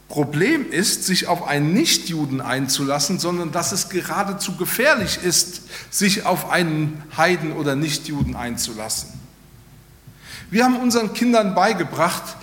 Problem 0.09 0.71
ist, 0.71 1.03
sich 1.03 1.27
auf 1.27 1.45
einen 1.47 1.73
Nichtjuden 1.73 2.39
einzulassen, 2.39 3.19
sondern 3.19 3.51
dass 3.51 3.71
es 3.71 3.89
geradezu 3.89 4.55
gefährlich 4.55 5.19
ist, 5.21 5.63
sich 5.89 6.25
auf 6.25 6.49
einen 6.49 7.03
Heiden 7.17 7.51
oder 7.51 7.75
Nichtjuden 7.75 8.35
einzulassen. 8.35 9.09
Wir 10.49 10.63
haben 10.63 10.77
unseren 10.77 11.13
Kindern 11.13 11.55
beigebracht, 11.55 12.37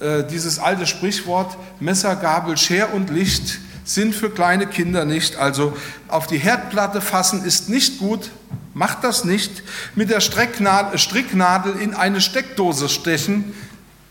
äh, 0.00 0.24
dieses 0.24 0.58
alte 0.58 0.84
Sprichwort 0.84 1.56
Messer, 1.78 2.16
Gabel, 2.16 2.56
Scher 2.56 2.92
und 2.92 3.08
Licht 3.10 3.60
sind 3.86 4.14
für 4.14 4.28
kleine 4.28 4.66
Kinder 4.66 5.06
nicht. 5.06 5.36
Also 5.36 5.74
auf 6.08 6.26
die 6.26 6.38
Herdplatte 6.38 7.00
fassen 7.00 7.44
ist 7.44 7.70
nicht 7.70 7.98
gut, 7.98 8.30
macht 8.74 9.02
das 9.04 9.24
nicht. 9.24 9.62
Mit 9.94 10.10
der 10.10 10.20
Stricknadel 10.20 11.76
in 11.80 11.94
eine 11.94 12.20
Steckdose 12.20 12.90
stechen, 12.90 13.54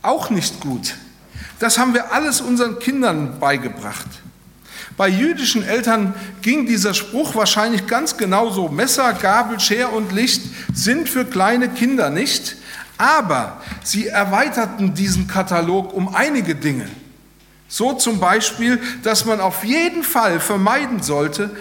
auch 0.01 0.31
nicht 0.31 0.61
gut. 0.61 0.95
Das 1.59 1.77
haben 1.77 1.93
wir 1.93 2.13
alles 2.13 2.41
unseren 2.41 2.79
Kindern 2.79 3.39
beigebracht. 3.39 4.07
Bei 4.97 5.09
jüdischen 5.09 5.63
Eltern 5.63 6.13
ging 6.41 6.65
dieser 6.65 6.93
Spruch 6.93 7.35
wahrscheinlich 7.35 7.85
ganz 7.85 8.15
genauso. 8.15 8.69
Messer, 8.69 9.11
Gabel, 9.13 9.59
Scher 9.59 9.91
und 9.91 10.13
Licht 10.13 10.41
sind 10.73 11.09
für 11.09 11.25
kleine 11.25 11.67
Kinder 11.67 12.09
nicht, 12.09 12.55
aber 12.97 13.61
sie 13.83 14.07
erweiterten 14.07 14.93
diesen 14.93 15.27
Katalog 15.27 15.93
um 15.93 16.15
einige 16.15 16.55
Dinge. 16.55 16.87
So 17.67 17.93
zum 17.93 18.19
Beispiel, 18.19 18.81
dass 19.03 19.25
man 19.25 19.39
auf 19.39 19.63
jeden 19.63 20.03
Fall 20.03 20.39
vermeiden 20.39 21.01
sollte, 21.01 21.55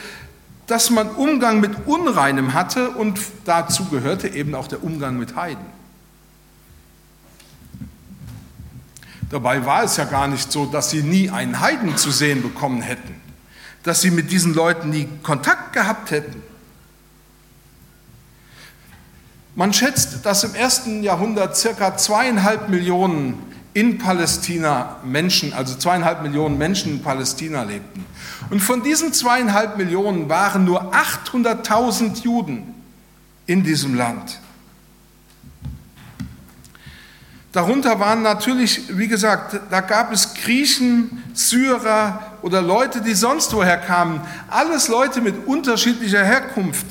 dass 0.66 0.90
man 0.90 1.10
Umgang 1.10 1.60
mit 1.60 1.86
Unreinem 1.86 2.54
hatte 2.54 2.90
und 2.90 3.18
dazu 3.44 3.86
gehörte 3.86 4.28
eben 4.28 4.54
auch 4.54 4.66
der 4.66 4.82
Umgang 4.82 5.18
mit 5.18 5.36
Heiden. 5.36 5.64
Dabei 9.30 9.64
war 9.66 9.82
es 9.82 9.96
ja 9.96 10.04
gar 10.04 10.28
nicht 10.28 10.52
so, 10.52 10.66
dass 10.66 10.90
sie 10.90 11.02
nie 11.02 11.30
einen 11.30 11.60
Heiden 11.60 11.96
zu 11.96 12.10
sehen 12.10 12.42
bekommen 12.42 12.82
hätten, 12.82 13.20
dass 13.82 14.00
sie 14.00 14.10
mit 14.10 14.30
diesen 14.30 14.54
Leuten 14.54 14.90
nie 14.90 15.08
Kontakt 15.22 15.72
gehabt 15.72 16.10
hätten. 16.10 16.42
Man 19.56 19.72
schätzt, 19.72 20.24
dass 20.24 20.44
im 20.44 20.54
ersten 20.54 21.02
Jahrhundert 21.02 21.56
circa 21.56 21.96
zweieinhalb 21.96 22.68
Millionen 22.68 23.53
in 23.74 23.98
Palästina 23.98 24.96
Menschen, 25.04 25.52
also 25.52 25.74
zweieinhalb 25.76 26.22
Millionen 26.22 26.56
Menschen 26.56 26.92
in 26.92 27.02
Palästina 27.02 27.64
lebten. 27.64 28.06
Und 28.50 28.60
von 28.60 28.82
diesen 28.84 29.12
zweieinhalb 29.12 29.76
Millionen 29.76 30.28
waren 30.28 30.64
nur 30.64 30.94
800.000 30.94 32.22
Juden 32.22 32.74
in 33.46 33.64
diesem 33.64 33.96
Land. 33.96 34.40
Darunter 37.50 38.00
waren 38.00 38.22
natürlich, 38.22 38.96
wie 38.96 39.06
gesagt, 39.06 39.60
da 39.70 39.80
gab 39.80 40.12
es 40.12 40.34
Griechen, 40.34 41.22
Syrer 41.34 42.38
oder 42.42 42.62
Leute, 42.62 43.00
die 43.00 43.14
sonst 43.14 43.52
woher 43.52 43.76
kamen. 43.76 44.20
Alles 44.50 44.88
Leute 44.88 45.20
mit 45.20 45.46
unterschiedlicher 45.46 46.24
Herkunft. 46.24 46.86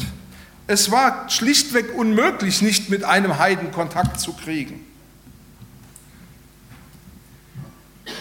Es 0.68 0.90
war 0.92 1.30
schlichtweg 1.30 1.98
unmöglich, 1.98 2.62
nicht 2.62 2.90
mit 2.90 3.04
einem 3.04 3.40
Heiden 3.40 3.72
Kontakt 3.72 4.20
zu 4.20 4.34
kriegen. 4.34 4.86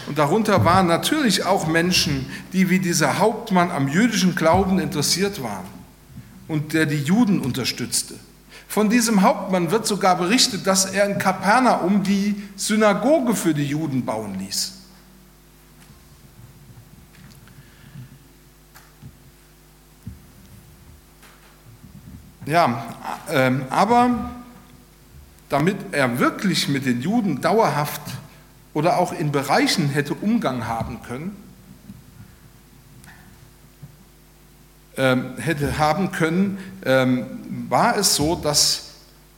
Und 0.07 0.17
darunter 0.17 0.65
waren 0.65 0.87
natürlich 0.87 1.45
auch 1.45 1.67
Menschen, 1.67 2.25
die 2.51 2.69
wie 2.69 2.79
dieser 2.79 3.19
Hauptmann 3.19 3.71
am 3.71 3.87
jüdischen 3.87 4.35
Glauben 4.35 4.79
interessiert 4.79 5.41
waren 5.41 5.65
und 6.47 6.73
der 6.73 6.85
die 6.85 7.01
Juden 7.01 7.39
unterstützte. 7.39 8.15
Von 8.67 8.89
diesem 8.89 9.21
Hauptmann 9.21 9.71
wird 9.71 9.85
sogar 9.85 10.17
berichtet, 10.17 10.65
dass 10.67 10.85
er 10.85 11.05
in 11.05 11.19
Kapernaum 11.19 12.03
die 12.03 12.41
Synagoge 12.55 13.35
für 13.35 13.53
die 13.53 13.65
Juden 13.65 14.03
bauen 14.03 14.39
ließ. 14.39 14.73
Ja, 22.45 22.83
äh, 23.29 23.51
aber 23.69 24.31
damit 25.49 25.77
er 25.91 26.19
wirklich 26.19 26.67
mit 26.67 26.85
den 26.85 27.01
Juden 27.01 27.39
dauerhaft 27.39 28.01
oder 28.73 28.97
auch 28.97 29.13
in 29.13 29.31
Bereichen 29.31 29.89
hätte 29.89 30.13
Umgang 30.13 30.67
haben 30.67 31.01
können, 31.03 31.35
ähm, 34.97 35.37
hätte 35.37 35.77
haben 35.77 36.11
können, 36.11 36.57
ähm, 36.85 37.25
war 37.69 37.97
es 37.97 38.15
so, 38.15 38.35
dass 38.35 38.89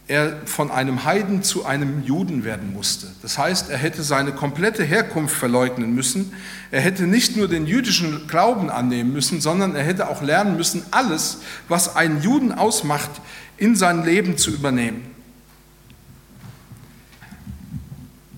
er 0.07 0.45
von 0.45 0.69
einem 0.69 1.03
Heiden 1.03 1.41
zu 1.41 1.65
einem 1.65 2.03
Juden 2.03 2.43
werden 2.43 2.73
musste. 2.73 3.07
Das 3.23 3.37
heißt, 3.39 3.71
er 3.71 3.77
hätte 3.77 4.03
seine 4.03 4.33
komplette 4.33 4.83
Herkunft 4.83 5.35
verleugnen 5.35 5.95
müssen. 5.95 6.31
Er 6.69 6.81
hätte 6.81 7.07
nicht 7.07 7.35
nur 7.35 7.47
den 7.47 7.65
jüdischen 7.65 8.27
Glauben 8.27 8.69
annehmen 8.69 9.13
müssen, 9.13 9.41
sondern 9.41 9.75
er 9.75 9.83
hätte 9.83 10.07
auch 10.07 10.21
lernen 10.21 10.57
müssen, 10.57 10.83
alles, 10.91 11.39
was 11.69 11.95
einen 11.95 12.21
Juden 12.21 12.51
ausmacht, 12.51 13.09
in 13.57 13.75
sein 13.75 14.05
Leben 14.05 14.37
zu 14.37 14.51
übernehmen. 14.51 15.14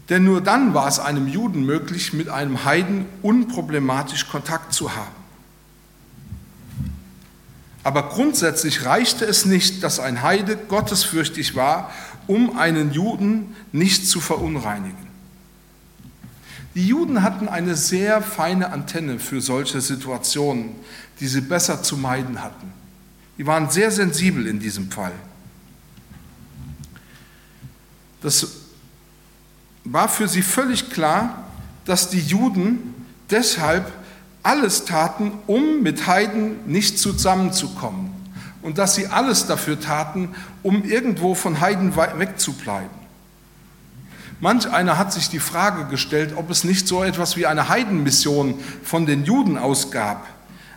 Denn 0.10 0.24
nur 0.24 0.42
dann 0.42 0.74
war 0.74 0.88
es 0.88 1.00
einem 1.00 1.28
Juden 1.28 1.66
möglich, 1.66 2.14
mit 2.14 2.30
einem 2.30 2.64
Heiden 2.64 3.06
unproblematisch 3.22 4.28
Kontakt 4.30 4.74
zu 4.74 4.96
haben. 4.96 5.16
Aber 7.84 8.10
grundsätzlich 8.10 8.86
reichte 8.86 9.26
es 9.26 9.46
nicht, 9.46 9.84
dass 9.84 10.00
ein 10.00 10.22
Heide 10.22 10.58
gottesfürchtig 10.58 11.56
war, 11.56 11.92
um 12.26 12.58
einen 12.58 12.92
Juden 12.92 13.56
nicht 13.72 14.08
zu 14.08 14.20
verunreinigen. 14.20 15.08
Die 16.76 16.86
Juden 16.86 17.24
hatten 17.24 17.48
eine 17.48 17.76
sehr 17.76 18.22
feine 18.22 18.72
Antenne 18.72 19.20
für 19.20 19.42
solche 19.42 19.82
Situationen, 19.82 20.76
die 21.20 21.28
sie 21.28 21.42
besser 21.42 21.82
zu 21.82 21.98
meiden 21.98 22.44
hatten. 22.44 22.72
Die 23.38 23.48
waren 23.48 23.70
sehr 23.70 23.90
sensibel 23.90 24.48
in 24.48 24.60
diesem 24.60 24.92
Fall. 24.92 25.14
Das 28.22 28.67
war 29.92 30.10
für 30.10 30.28
sie 30.28 30.42
völlig 30.42 30.90
klar, 30.90 31.46
dass 31.86 32.10
die 32.10 32.20
Juden 32.20 32.94
deshalb 33.30 33.92
alles 34.44 34.86
taten, 34.86 35.32
um 35.48 35.82
mit 35.82 36.08
Heiden 36.08 36.58
nicht 36.66 37.00
zusammenzukommen 37.00 38.12
und 38.62 38.78
dass 38.78 38.96
sie 38.96 39.08
alles 39.08 39.46
dafür 39.46 39.80
taten, 39.80 40.30
um 40.64 40.84
irgendwo 40.84 41.36
von 41.36 41.60
Heiden 41.62 41.96
wegzubleiben. 41.96 43.08
Manch 44.40 44.70
einer 44.70 44.98
hat 44.98 45.12
sich 45.14 45.30
die 45.30 45.40
Frage 45.40 45.86
gestellt, 45.86 46.34
ob 46.36 46.52
es 46.52 46.64
nicht 46.64 46.88
so 46.88 47.04
etwas 47.04 47.38
wie 47.38 47.48
eine 47.48 47.70
Heidenmission 47.70 48.60
von 48.84 49.06
den 49.06 49.26
Juden 49.26 49.58
ausgab. 49.58 50.28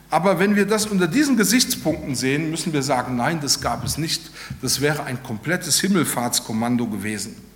Aber 0.08 0.38
wenn 0.38 0.56
wir 0.56 0.66
das 0.66 0.86
unter 0.86 1.06
diesen 1.06 1.36
Gesichtspunkten 1.36 2.14
sehen, 2.14 2.50
müssen 2.50 2.72
wir 2.72 2.82
sagen, 2.82 3.16
nein, 3.16 3.40
das 3.40 3.60
gab 3.60 3.84
es 3.84 3.98
nicht. 3.98 4.30
Das 4.62 4.80
wäre 4.80 5.04
ein 5.04 5.22
komplettes 5.22 5.78
Himmelfahrtskommando 5.80 6.86
gewesen. 6.86 7.49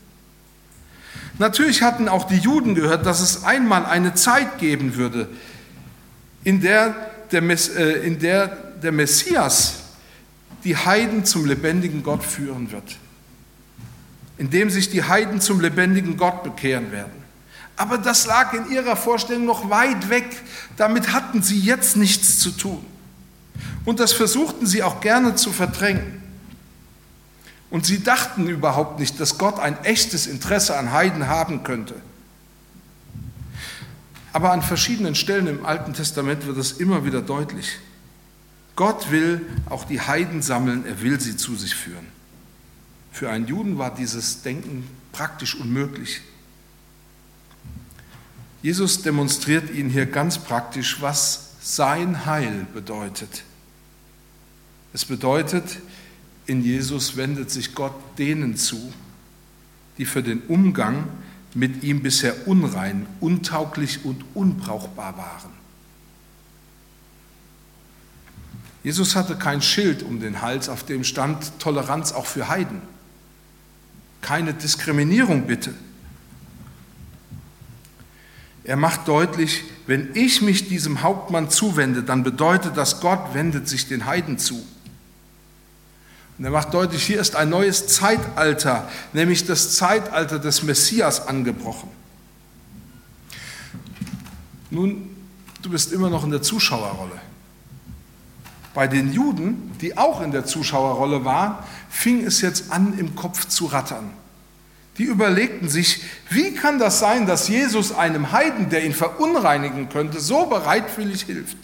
Natürlich 1.39 1.83
hatten 1.83 2.09
auch 2.09 2.25
die 2.25 2.39
Juden 2.39 2.75
gehört, 2.75 3.07
dass 3.07 3.21
es 3.21 3.45
einmal 3.45 3.87
eine 3.87 4.15
Zeit 4.15 4.59
geben 4.59 4.95
würde, 4.95 5.29
in 6.45 6.61
der 6.61 6.95
der, 7.35 7.43
äh, 7.77 8.07
in 8.07 8.19
der, 8.19 8.49
der 8.49 8.93
Messias 8.93 9.81
die 10.63 10.77
Heiden 10.77 11.25
zum 11.25 11.45
lebendigen 11.45 12.03
Gott 12.03 12.23
führen 12.23 12.71
wird, 12.71 12.97
in 14.39 14.51
dem 14.51 14.71
sich 14.71 14.91
die 14.91 15.03
Heiden 15.03 15.41
zum 15.41 15.61
lebendigen 15.61 16.17
Gott 16.17 16.43
bekehren 16.43 16.91
werden. 16.93 17.25
Aber 17.77 17.99
das 17.99 18.27
lag 18.27 18.55
in 18.55 18.71
ihrer 18.71 18.97
Vorstellung 18.97 19.47
noch 19.47 19.69
weit 19.69 20.09
weg. 20.09 20.25
Damit 20.77 21.13
hatten 21.13 21.43
sie 21.43 21.59
jetzt 21.59 21.97
nichts 21.97 22.39
zu 22.39 22.53
tun. 22.53 22.85
Und 23.85 24.01
das 24.01 24.13
versuchten 24.13 24.65
sie 24.65 24.83
auch 24.83 25.01
gerne 25.01 25.35
zu 25.35 25.53
verdrängen. 25.53 26.23
Und 27.71 27.87
sie 27.87 28.03
dachten 28.03 28.47
überhaupt 28.47 29.01
nicht, 29.01 29.19
dass 29.19 29.39
Gott 29.39 29.59
ein 29.59 29.83
echtes 29.85 30.27
Interesse 30.27 30.77
an 30.77 30.93
Heiden 30.93 31.29
haben 31.29 31.65
könnte. 31.65 31.95
Aber 34.33 34.53
an 34.53 34.63
verschiedenen 34.63 35.15
Stellen 35.15 35.47
im 35.47 35.65
Alten 35.65 35.93
Testament 35.95 36.47
wird 36.47 36.59
es 36.59 36.73
immer 36.73 37.05
wieder 37.05 37.23
deutlich. 37.23 37.79
Gott 38.77 39.11
will 39.11 39.41
auch 39.71 39.85
die 39.85 40.01
Heiden 40.01 40.43
sammeln, 40.43 40.85
er 40.87 41.01
will 41.01 41.21
sie 41.21 41.37
zu 41.37 41.55
sich 41.55 41.75
führen. 41.75 42.07
Für 43.13 43.31
einen 43.31 43.47
Juden 43.47 43.79
war 43.79 43.95
dieses 43.95 44.43
Denken 44.43 44.89
praktisch 45.13 45.55
unmöglich. 45.55 46.21
Jesus 48.61 49.03
demonstriert 49.03 49.71
ihnen 49.71 49.91
hier 49.91 50.07
ganz 50.07 50.39
praktisch, 50.39 51.01
was 51.01 51.51
sein 51.61 52.27
Heil 52.27 52.67
bedeutet. 52.75 53.45
Es 54.93 55.05
bedeutet, 55.05 55.79
in 56.47 56.63
Jesus 56.63 57.17
wendet 57.17 57.51
sich 57.51 57.75
Gott 57.75 57.95
denen 58.19 58.57
zu, 58.57 58.93
die 59.99 60.05
für 60.05 60.23
den 60.23 60.43
Umgang 60.43 61.07
mit 61.55 61.83
ihm 61.85 62.03
bisher 62.03 62.47
unrein, 62.47 63.07
untauglich 63.21 64.05
und 64.05 64.25
unbrauchbar 64.35 65.17
waren. 65.17 65.53
Jesus 68.83 69.17
hatte 69.17 69.37
kein 69.37 69.63
Schild 69.63 70.03
um 70.03 70.21
den 70.21 70.43
Hals, 70.43 70.69
auf 70.69 70.85
dem 70.85 71.05
stand 71.05 71.59
Toleranz 71.59 72.13
auch 72.13 72.27
für 72.27 72.49
Heiden. 72.49 72.83
Keine 74.21 74.53
Diskriminierung 74.53 75.47
bitte. 75.47 75.75
Er 78.65 78.77
macht 78.77 79.09
deutlich, 79.09 79.65
wenn 79.87 80.11
ich 80.15 80.43
mich 80.43 80.69
diesem 80.69 81.03
Hauptmann 81.03 81.51
zuwende, 81.51 82.03
dann 82.03 82.23
bedeutet 82.23 82.77
das, 82.77 83.01
Gott 83.01 83.35
wendet 83.35 83.69
sich 83.69 83.89
den 83.89 84.07
Heiden 84.07 84.39
zu. 84.39 84.63
Und 86.39 86.45
er 86.45 86.51
macht 86.51 86.75
deutlich, 86.75 87.05
hier 87.05 87.21
ist 87.21 87.37
ein 87.37 87.49
neues 87.49 87.87
Zeitalter, 87.87 88.89
nämlich 89.13 89.47
das 89.47 89.77
Zeitalter 89.77 90.39
des 90.39 90.63
Messias 90.63 91.29
angebrochen. 91.29 91.89
Nun, 94.71 95.15
du 95.63 95.71
bist 95.71 95.93
immer 95.93 96.11
noch 96.11 96.25
in 96.25 96.31
der 96.31 96.43
Zuschauerrolle. 96.43 97.21
Bei 98.75 98.89
den 98.89 99.13
Juden, 99.13 99.71
die 99.81 99.97
auch 99.97 100.21
in 100.21 100.33
der 100.33 100.45
Zuschauerrolle 100.45 101.25
waren, 101.25 101.57
fing 101.89 102.25
es 102.25 102.41
jetzt 102.41 102.73
an, 102.73 102.99
im 102.99 103.15
Kopf 103.15 103.47
zu 103.47 103.67
rattern. 103.67 104.11
Die 104.99 105.05
überlegten 105.05 105.69
sich, 105.69 106.03
wie 106.31 106.55
kann 106.55 106.81
das 106.81 106.99
sein, 106.99 107.27
dass 107.27 107.47
Jesus 107.49 107.93
einem 107.93 108.33
Heiden, 108.33 108.71
der 108.71 108.85
ihn 108.85 108.93
verunreinigen 108.93 109.89
könnte, 109.89 110.21
so 110.21 110.47
bereitwillig 110.47 111.23
hilft? 111.23 111.57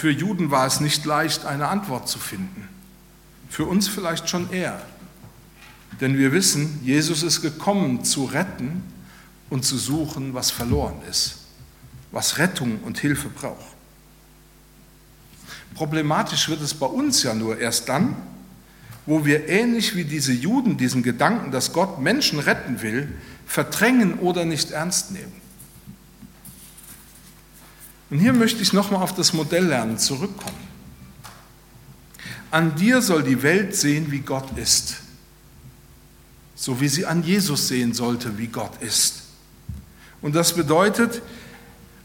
Für 0.00 0.10
Juden 0.10 0.50
war 0.50 0.66
es 0.66 0.80
nicht 0.80 1.04
leicht, 1.04 1.44
eine 1.44 1.68
Antwort 1.68 2.08
zu 2.08 2.18
finden. 2.18 2.66
Für 3.50 3.66
uns 3.66 3.86
vielleicht 3.86 4.30
schon 4.30 4.50
eher. 4.50 4.80
Denn 6.00 6.16
wir 6.16 6.32
wissen, 6.32 6.80
Jesus 6.82 7.22
ist 7.22 7.42
gekommen 7.42 8.02
zu 8.02 8.24
retten 8.24 8.82
und 9.50 9.62
zu 9.62 9.76
suchen, 9.76 10.32
was 10.32 10.50
verloren 10.50 11.02
ist, 11.10 11.40
was 12.12 12.38
Rettung 12.38 12.78
und 12.78 12.98
Hilfe 12.98 13.28
braucht. 13.28 13.76
Problematisch 15.74 16.48
wird 16.48 16.62
es 16.62 16.72
bei 16.72 16.86
uns 16.86 17.22
ja 17.22 17.34
nur 17.34 17.58
erst 17.58 17.90
dann, 17.90 18.16
wo 19.04 19.26
wir 19.26 19.50
ähnlich 19.50 19.96
wie 19.96 20.04
diese 20.04 20.32
Juden 20.32 20.78
diesen 20.78 21.02
Gedanken, 21.02 21.50
dass 21.50 21.74
Gott 21.74 22.00
Menschen 22.00 22.38
retten 22.38 22.80
will, 22.80 23.06
verdrängen 23.46 24.18
oder 24.20 24.46
nicht 24.46 24.70
ernst 24.70 25.10
nehmen. 25.10 25.49
Und 28.10 28.18
hier 28.18 28.32
möchte 28.32 28.60
ich 28.60 28.72
nochmal 28.72 29.02
auf 29.02 29.14
das 29.14 29.32
Modelllernen 29.32 29.98
zurückkommen. 29.98 30.70
An 32.50 32.74
dir 32.74 33.00
soll 33.00 33.22
die 33.22 33.42
Welt 33.42 33.76
sehen, 33.76 34.10
wie 34.10 34.18
Gott 34.18 34.58
ist, 34.58 34.96
so 36.56 36.80
wie 36.80 36.88
sie 36.88 37.06
an 37.06 37.22
Jesus 37.22 37.68
sehen 37.68 37.94
sollte, 37.94 38.36
wie 38.38 38.48
Gott 38.48 38.82
ist. 38.82 39.22
Und 40.20 40.34
das 40.34 40.54
bedeutet, 40.54 41.22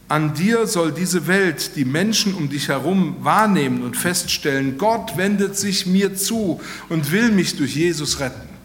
an 0.08 0.34
dir 0.34 0.68
soll 0.68 0.92
diese 0.92 1.26
Welt, 1.26 1.74
die 1.74 1.84
Menschen 1.84 2.34
um 2.34 2.48
dich 2.48 2.68
herum 2.68 3.16
wahrnehmen 3.20 3.82
und 3.82 3.96
feststellen, 3.96 4.78
Gott 4.78 5.16
wendet 5.16 5.56
sich 5.56 5.84
mir 5.84 6.14
zu 6.14 6.60
und 6.88 7.10
will 7.10 7.32
mich 7.32 7.56
durch 7.56 7.74
Jesus 7.74 8.20
retten. 8.20 8.55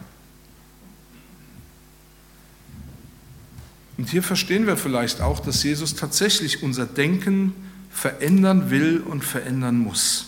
Und 3.98 4.08
hier 4.08 4.22
verstehen 4.22 4.66
wir 4.66 4.76
vielleicht 4.76 5.20
auch, 5.20 5.40
dass 5.40 5.62
Jesus 5.62 5.94
tatsächlich 5.94 6.62
unser 6.62 6.86
Denken 6.86 7.54
verändern 7.90 8.70
will 8.70 9.00
und 9.00 9.22
verändern 9.22 9.78
muss. 9.78 10.26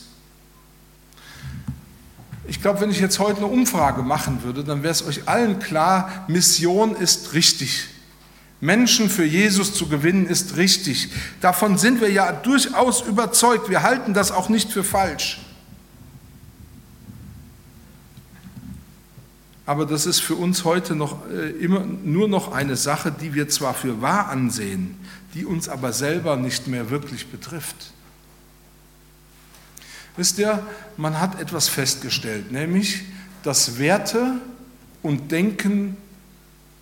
Ich 2.47 2.61
glaube, 2.61 2.81
wenn 2.81 2.91
ich 2.91 3.01
jetzt 3.01 3.19
heute 3.19 3.39
eine 3.39 3.47
Umfrage 3.47 4.03
machen 4.03 4.43
würde, 4.43 4.65
dann 4.65 4.83
wäre 4.83 4.93
es 4.93 5.07
euch 5.07 5.27
allen 5.29 5.59
klar, 5.61 6.27
Mission 6.29 6.95
ist 6.95 7.33
richtig. 7.33 7.89
Menschen 8.61 9.11
für 9.11 9.25
Jesus 9.25 9.75
zu 9.75 9.89
gewinnen 9.89 10.27
ist 10.27 10.57
richtig. 10.57 11.11
Davon 11.41 11.79
sind 11.79 12.01
wir 12.01 12.11
ja 12.11 12.33
durchaus 12.33 13.03
überzeugt. 13.03 13.69
Wir 13.71 13.83
halten 13.83 14.15
das 14.15 14.31
auch 14.31 14.49
nicht 14.49 14.71
für 14.71 14.85
falsch. 14.85 15.44
Aber 19.67 19.87
das 19.87 20.05
ist 20.05 20.21
für 20.21 20.35
uns 20.35 20.65
heute 20.65 20.95
noch 20.95 21.29
äh, 21.31 21.51
immer 21.51 21.81
nur 21.81 22.29
noch 22.29 22.53
eine 22.53 22.77
Sache, 22.77 23.11
die 23.11 23.35
wir 23.35 23.49
zwar 23.49 23.75
für 23.75 24.03
wahr 24.03 24.29
ansehen, 24.29 24.97
die 25.33 25.47
uns 25.47 25.69
aber 25.69 25.93
selber 25.93 26.37
nicht 26.37 26.67
mehr 26.67 26.91
wirklich 26.91 27.29
betrifft. 27.29 27.93
Wisst 30.17 30.39
ihr, 30.39 30.65
man 30.97 31.19
hat 31.19 31.41
etwas 31.41 31.69
festgestellt, 31.69 32.53
nämlich, 32.53 33.03
dass 33.43 33.79
Werte 33.79 34.41
und 35.03 35.33
Denken 35.33 35.97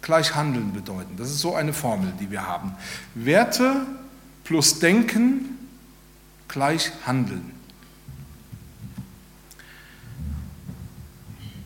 gleich 0.02 0.34
Handeln 0.34 0.72
bedeuten. 0.72 1.16
Das 1.16 1.30
ist 1.30 1.38
so 1.38 1.54
eine 1.54 1.72
Formel, 1.72 2.12
die 2.20 2.30
wir 2.30 2.46
haben. 2.46 2.74
Werte 3.14 3.86
plus 4.44 4.80
Denken 4.80 5.56
gleich 6.48 6.90
Handeln. 7.06 7.52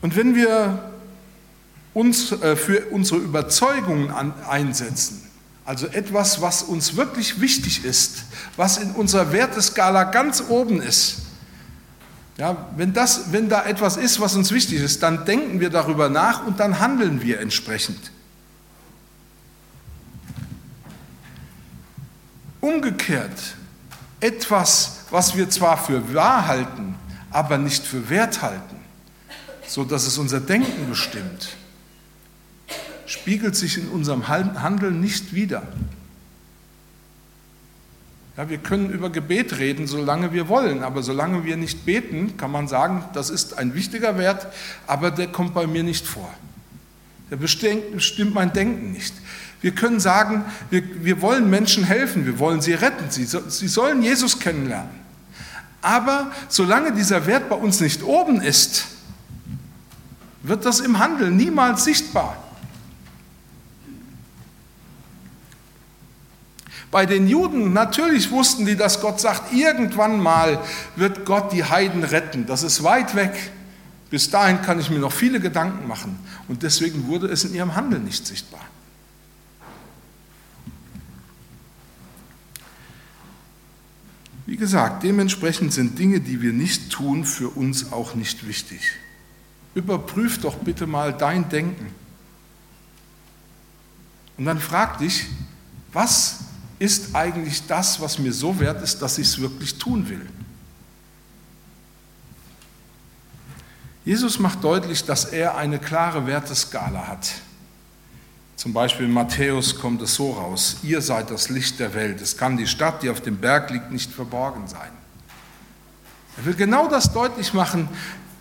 Und 0.02 0.14
wenn 0.14 0.36
wir 0.36 0.92
uns 1.96 2.30
äh, 2.30 2.56
für 2.56 2.90
unsere 2.90 3.20
Überzeugungen 3.20 4.10
einsetzen. 4.46 5.22
Also 5.64 5.86
etwas, 5.86 6.42
was 6.42 6.62
uns 6.62 6.94
wirklich 6.94 7.40
wichtig 7.40 7.86
ist, 7.86 8.24
was 8.58 8.76
in 8.76 8.90
unserer 8.90 9.32
Werteskala 9.32 10.04
ganz 10.04 10.44
oben 10.50 10.82
ist. 10.82 11.22
Ja, 12.36 12.68
wenn, 12.76 12.92
das, 12.92 13.32
wenn 13.32 13.48
da 13.48 13.64
etwas 13.64 13.96
ist, 13.96 14.20
was 14.20 14.36
uns 14.36 14.52
wichtig 14.52 14.82
ist, 14.82 15.02
dann 15.02 15.24
denken 15.24 15.58
wir 15.58 15.70
darüber 15.70 16.10
nach 16.10 16.46
und 16.46 16.60
dann 16.60 16.80
handeln 16.80 17.22
wir 17.22 17.40
entsprechend. 17.40 18.10
Umgekehrt 22.60 23.56
etwas, 24.20 24.98
was 25.10 25.34
wir 25.34 25.48
zwar 25.48 25.78
für 25.78 26.12
wahr 26.12 26.46
halten, 26.46 26.94
aber 27.30 27.56
nicht 27.56 27.86
für 27.86 28.10
wert 28.10 28.42
halten, 28.42 28.76
so 29.66 29.82
dass 29.82 30.06
es 30.06 30.18
unser 30.18 30.40
Denken 30.40 30.90
bestimmt, 30.90 31.56
spiegelt 33.20 33.56
sich 33.56 33.78
in 33.78 33.88
unserem 33.88 34.28
Handeln 34.28 35.00
nicht 35.00 35.34
wider. 35.34 35.62
Ja, 38.36 38.50
wir 38.50 38.58
können 38.58 38.90
über 38.90 39.08
Gebet 39.08 39.58
reden, 39.58 39.86
solange 39.86 40.32
wir 40.32 40.48
wollen, 40.48 40.82
aber 40.82 41.02
solange 41.02 41.44
wir 41.44 41.56
nicht 41.56 41.86
beten, 41.86 42.36
kann 42.36 42.52
man 42.52 42.68
sagen, 42.68 43.04
das 43.14 43.30
ist 43.30 43.56
ein 43.56 43.74
wichtiger 43.74 44.18
Wert, 44.18 44.46
aber 44.86 45.10
der 45.10 45.28
kommt 45.28 45.54
bei 45.54 45.66
mir 45.66 45.82
nicht 45.82 46.06
vor. 46.06 46.32
Der 47.30 47.36
bestimmt 47.36 48.34
mein 48.34 48.52
Denken 48.52 48.92
nicht. 48.92 49.14
Wir 49.62 49.70
können 49.72 50.00
sagen, 50.00 50.44
wir, 50.70 50.82
wir 51.02 51.22
wollen 51.22 51.48
Menschen 51.48 51.82
helfen, 51.84 52.26
wir 52.26 52.38
wollen 52.38 52.60
sie 52.60 52.74
retten, 52.74 53.10
sie, 53.10 53.24
sie 53.24 53.68
sollen 53.68 54.02
Jesus 54.02 54.38
kennenlernen. 54.38 55.06
Aber 55.80 56.30
solange 56.48 56.92
dieser 56.92 57.26
Wert 57.26 57.48
bei 57.48 57.56
uns 57.56 57.80
nicht 57.80 58.02
oben 58.02 58.40
ist, 58.40 58.86
wird 60.42 60.64
das 60.64 60.80
im 60.80 60.98
Handeln 60.98 61.36
niemals 61.36 61.84
sichtbar. 61.84 62.45
Bei 66.90 67.04
den 67.04 67.28
Juden, 67.28 67.72
natürlich 67.72 68.30
wussten 68.30 68.64
die, 68.64 68.76
dass 68.76 69.00
Gott 69.00 69.20
sagt, 69.20 69.52
irgendwann 69.52 70.20
mal 70.20 70.62
wird 70.94 71.24
Gott 71.24 71.52
die 71.52 71.64
Heiden 71.64 72.04
retten. 72.04 72.46
Das 72.46 72.62
ist 72.62 72.82
weit 72.82 73.14
weg. 73.14 73.32
Bis 74.08 74.30
dahin 74.30 74.62
kann 74.62 74.78
ich 74.78 74.88
mir 74.88 75.00
noch 75.00 75.12
viele 75.12 75.40
Gedanken 75.40 75.88
machen. 75.88 76.18
Und 76.48 76.62
deswegen 76.62 77.08
wurde 77.08 77.26
es 77.26 77.44
in 77.44 77.54
ihrem 77.54 77.74
Handeln 77.74 78.04
nicht 78.04 78.26
sichtbar. 78.26 78.60
Wie 84.46 84.56
gesagt, 84.56 85.02
dementsprechend 85.02 85.72
sind 85.72 85.98
Dinge, 85.98 86.20
die 86.20 86.40
wir 86.40 86.52
nicht 86.52 86.90
tun, 86.90 87.24
für 87.24 87.48
uns 87.48 87.92
auch 87.92 88.14
nicht 88.14 88.46
wichtig. 88.46 88.80
Überprüf 89.74 90.40
doch 90.40 90.54
bitte 90.58 90.86
mal 90.86 91.12
dein 91.12 91.48
Denken. 91.48 91.88
Und 94.38 94.44
dann 94.44 94.60
frag 94.60 94.98
dich, 94.98 95.26
was 95.92 96.45
ist 96.78 97.14
eigentlich 97.14 97.66
das, 97.66 98.00
was 98.00 98.18
mir 98.18 98.32
so 98.32 98.58
wert 98.60 98.82
ist, 98.82 99.00
dass 99.00 99.18
ich 99.18 99.28
es 99.28 99.40
wirklich 99.40 99.78
tun 99.78 100.08
will. 100.08 100.26
Jesus 104.04 104.38
macht 104.38 104.62
deutlich, 104.62 105.04
dass 105.04 105.24
er 105.24 105.56
eine 105.56 105.78
klare 105.78 106.26
Werteskala 106.26 107.08
hat. 107.08 107.28
Zum 108.54 108.72
Beispiel 108.72 109.06
in 109.06 109.12
Matthäus 109.12 109.78
kommt 109.78 110.00
es 110.00 110.14
so 110.14 110.32
raus, 110.32 110.76
ihr 110.82 111.02
seid 111.02 111.30
das 111.30 111.48
Licht 111.48 111.78
der 111.80 111.92
Welt. 111.94 112.20
Es 112.20 112.36
kann 112.36 112.56
die 112.56 112.66
Stadt, 112.66 113.02
die 113.02 113.10
auf 113.10 113.20
dem 113.20 113.38
Berg 113.38 113.70
liegt, 113.70 113.90
nicht 113.90 114.12
verborgen 114.12 114.66
sein. 114.68 114.90
Er 116.36 116.44
will 116.44 116.54
genau 116.54 116.88
das 116.88 117.12
deutlich 117.12 117.52
machen, 117.52 117.88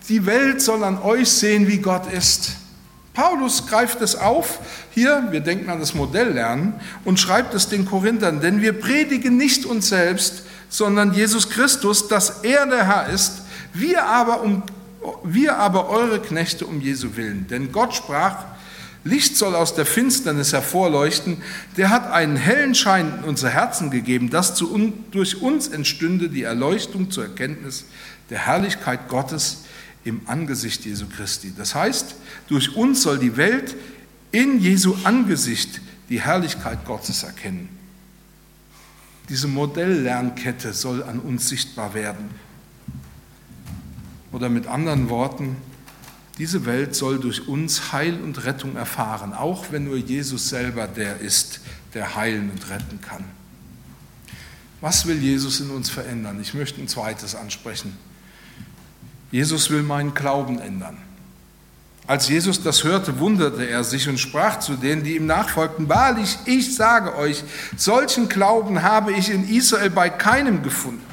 die 0.08 0.24
Welt 0.24 0.62
soll 0.62 0.84
an 0.84 0.98
euch 0.98 1.28
sehen, 1.28 1.66
wie 1.66 1.78
Gott 1.78 2.10
ist. 2.12 2.52
Paulus 3.16 3.66
greift 3.66 4.02
es 4.02 4.14
auf, 4.14 4.60
hier, 4.90 5.28
wir 5.30 5.40
denken 5.40 5.70
an 5.70 5.80
das 5.80 5.94
Modelllernen, 5.94 6.74
und 7.06 7.18
schreibt 7.18 7.54
es 7.54 7.68
den 7.70 7.86
Korinthern, 7.86 8.42
denn 8.42 8.60
wir 8.60 8.74
predigen 8.74 9.38
nicht 9.38 9.64
uns 9.64 9.88
selbst, 9.88 10.42
sondern 10.68 11.14
Jesus 11.14 11.48
Christus, 11.48 12.08
dass 12.08 12.44
er 12.44 12.66
der 12.66 12.86
Herr 12.86 13.08
ist, 13.08 13.40
wir 13.72 14.04
aber, 14.04 14.42
um, 14.42 14.62
wir 15.24 15.56
aber 15.56 15.88
eure 15.88 16.20
Knechte 16.20 16.66
um 16.66 16.82
Jesu 16.82 17.16
willen. 17.16 17.46
Denn 17.48 17.72
Gott 17.72 17.94
sprach, 17.94 18.44
Licht 19.02 19.38
soll 19.38 19.54
aus 19.54 19.74
der 19.74 19.86
Finsternis 19.86 20.52
hervorleuchten, 20.52 21.38
der 21.78 21.88
hat 21.88 22.10
einen 22.10 22.36
hellen 22.36 22.74
Schein 22.74 23.14
in 23.20 23.24
unser 23.24 23.48
Herzen 23.48 23.90
gegeben, 23.90 24.28
dass 24.28 24.54
zu, 24.54 24.92
durch 25.10 25.40
uns 25.40 25.68
entstünde 25.68 26.28
die 26.28 26.42
Erleuchtung 26.42 27.10
zur 27.10 27.24
Erkenntnis 27.24 27.86
der 28.28 28.40
Herrlichkeit 28.40 29.08
Gottes 29.08 29.62
im 30.06 30.20
Angesicht 30.26 30.84
Jesu 30.84 31.06
Christi. 31.06 31.52
Das 31.56 31.74
heißt, 31.74 32.14
durch 32.48 32.76
uns 32.76 33.02
soll 33.02 33.18
die 33.18 33.36
Welt 33.36 33.74
in 34.30 34.60
Jesu 34.60 34.94
Angesicht 35.04 35.80
die 36.08 36.20
Herrlichkeit 36.20 36.84
Gottes 36.84 37.24
erkennen. 37.24 37.68
Diese 39.28 39.48
Modelllernkette 39.48 40.72
soll 40.72 41.02
an 41.02 41.18
uns 41.18 41.48
sichtbar 41.48 41.94
werden. 41.94 42.28
Oder 44.30 44.48
mit 44.48 44.68
anderen 44.68 45.08
Worten, 45.08 45.56
diese 46.38 46.66
Welt 46.66 46.94
soll 46.94 47.18
durch 47.18 47.48
uns 47.48 47.92
Heil 47.92 48.20
und 48.22 48.44
Rettung 48.44 48.76
erfahren, 48.76 49.32
auch 49.32 49.72
wenn 49.72 49.84
nur 49.84 49.96
Jesus 49.96 50.50
selber 50.50 50.86
der 50.86 51.18
ist, 51.18 51.60
der 51.94 52.14
heilen 52.14 52.50
und 52.50 52.70
retten 52.70 53.00
kann. 53.00 53.24
Was 54.80 55.06
will 55.06 55.18
Jesus 55.18 55.60
in 55.60 55.70
uns 55.70 55.90
verändern? 55.90 56.38
Ich 56.40 56.54
möchte 56.54 56.80
ein 56.80 56.86
zweites 56.86 57.34
ansprechen. 57.34 57.96
Jesus 59.36 59.68
will 59.68 59.82
meinen 59.82 60.14
Glauben 60.14 60.58
ändern. 60.60 60.96
Als 62.06 62.26
Jesus 62.26 62.62
das 62.62 62.84
hörte, 62.84 63.18
wunderte 63.18 63.68
er 63.68 63.84
sich 63.84 64.08
und 64.08 64.18
sprach 64.18 64.60
zu 64.60 64.76
denen, 64.76 65.04
die 65.04 65.16
ihm 65.16 65.26
nachfolgten, 65.26 65.90
wahrlich, 65.90 66.38
ich 66.46 66.74
sage 66.74 67.14
euch, 67.16 67.44
solchen 67.76 68.30
Glauben 68.30 68.82
habe 68.82 69.12
ich 69.12 69.28
in 69.28 69.46
Israel 69.46 69.90
bei 69.90 70.08
keinem 70.08 70.62
gefunden. 70.62 71.04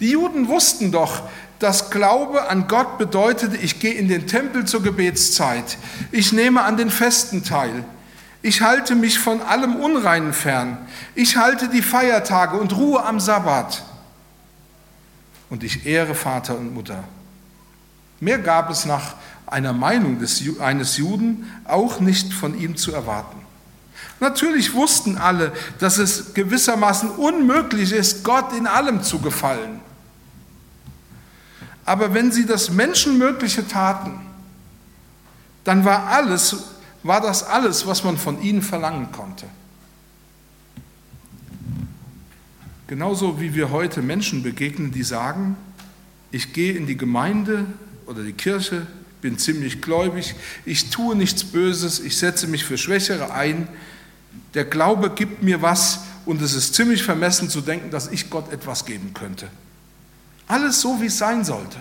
Die 0.00 0.10
Juden 0.10 0.48
wussten 0.48 0.90
doch, 0.90 1.28
dass 1.60 1.90
Glaube 1.90 2.48
an 2.48 2.66
Gott 2.66 2.98
bedeutete, 2.98 3.56
ich 3.58 3.78
gehe 3.78 3.94
in 3.94 4.08
den 4.08 4.26
Tempel 4.26 4.64
zur 4.64 4.82
Gebetszeit, 4.82 5.78
ich 6.10 6.32
nehme 6.32 6.64
an 6.64 6.76
den 6.76 6.90
Festen 6.90 7.44
teil, 7.44 7.84
ich 8.42 8.62
halte 8.62 8.96
mich 8.96 9.20
von 9.20 9.40
allem 9.40 9.76
Unreinen 9.76 10.32
fern, 10.32 10.78
ich 11.14 11.36
halte 11.36 11.68
die 11.68 11.82
Feiertage 11.82 12.56
und 12.56 12.76
ruhe 12.76 13.04
am 13.04 13.20
Sabbat 13.20 13.84
und 15.50 15.64
ich 15.64 15.86
ehre 15.86 16.14
Vater 16.14 16.56
und 16.56 16.74
Mutter. 16.74 17.04
Mehr 18.20 18.38
gab 18.38 18.70
es 18.70 18.84
nach 18.84 19.14
einer 19.46 19.72
Meinung 19.72 20.18
des, 20.18 20.42
eines 20.60 20.96
Juden 20.96 21.50
auch 21.64 22.00
nicht 22.00 22.32
von 22.32 22.58
ihm 22.58 22.76
zu 22.76 22.92
erwarten. 22.92 23.38
Natürlich 24.18 24.74
wussten 24.74 25.18
alle, 25.18 25.52
dass 25.78 25.98
es 25.98 26.34
gewissermaßen 26.34 27.10
unmöglich 27.10 27.92
ist, 27.92 28.24
Gott 28.24 28.52
in 28.56 28.66
allem 28.66 29.02
zu 29.02 29.20
gefallen. 29.20 29.80
Aber 31.84 32.14
wenn 32.14 32.32
sie 32.32 32.46
das 32.46 32.70
Menschenmögliche 32.70 33.66
taten, 33.68 34.20
dann 35.64 35.84
war 35.84 36.08
alles, 36.08 36.56
war 37.02 37.20
das 37.20 37.42
alles, 37.44 37.86
was 37.86 38.02
man 38.04 38.16
von 38.16 38.40
ihnen 38.42 38.62
verlangen 38.62 39.12
konnte. 39.12 39.46
Genauso 42.88 43.40
wie 43.40 43.54
wir 43.54 43.70
heute 43.70 44.00
Menschen 44.00 44.42
begegnen, 44.42 44.92
die 44.92 45.02
sagen, 45.02 45.56
ich 46.30 46.52
gehe 46.52 46.74
in 46.74 46.86
die 46.86 46.96
Gemeinde 46.96 47.66
oder 48.06 48.22
die 48.22 48.32
Kirche, 48.32 48.86
bin 49.20 49.38
ziemlich 49.38 49.82
gläubig, 49.82 50.36
ich 50.64 50.90
tue 50.90 51.16
nichts 51.16 51.42
Böses, 51.42 51.98
ich 51.98 52.16
setze 52.16 52.46
mich 52.46 52.64
für 52.64 52.78
Schwächere 52.78 53.32
ein. 53.32 53.66
Der 54.54 54.64
Glaube 54.64 55.10
gibt 55.10 55.42
mir 55.42 55.62
was 55.62 56.00
und 56.26 56.40
es 56.42 56.54
ist 56.54 56.74
ziemlich 56.74 57.02
vermessen 57.02 57.50
zu 57.50 57.60
denken, 57.60 57.90
dass 57.90 58.08
ich 58.08 58.30
Gott 58.30 58.52
etwas 58.52 58.84
geben 58.84 59.14
könnte. 59.14 59.48
Alles 60.46 60.80
so, 60.80 61.00
wie 61.00 61.06
es 61.06 61.18
sein 61.18 61.44
sollte. 61.44 61.78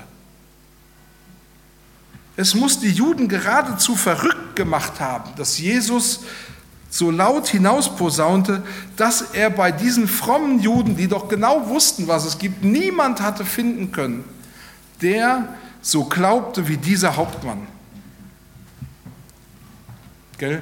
Es 2.36 2.56
muss 2.56 2.80
die 2.80 2.92
Juden 2.92 3.30
geradezu 3.30 3.96
verrückt 3.96 4.56
gemacht 4.56 5.00
haben, 5.00 5.36
dass 5.36 5.60
Jesus 5.60 6.22
so 6.96 7.12
laut 7.12 7.48
hinausposaunte, 7.48 8.64
dass 8.96 9.34
er 9.34 9.50
bei 9.50 9.74
diesen 9.74 10.08
frommen 10.08 10.62
Juden, 10.62 10.96
die 10.96 11.10
doch 11.10 11.28
genau 11.28 11.68
wussten, 11.68 12.08
was 12.08 12.24
es 12.24 12.38
gibt, 12.38 12.64
niemand 12.64 13.20
hatte 13.20 13.44
finden 13.44 13.92
können, 13.92 14.24
der 15.02 15.56
so 15.82 16.06
glaubte 16.06 16.70
wie 16.70 16.78
dieser 16.78 17.18
Hauptmann. 17.18 17.68
Gell? 20.38 20.62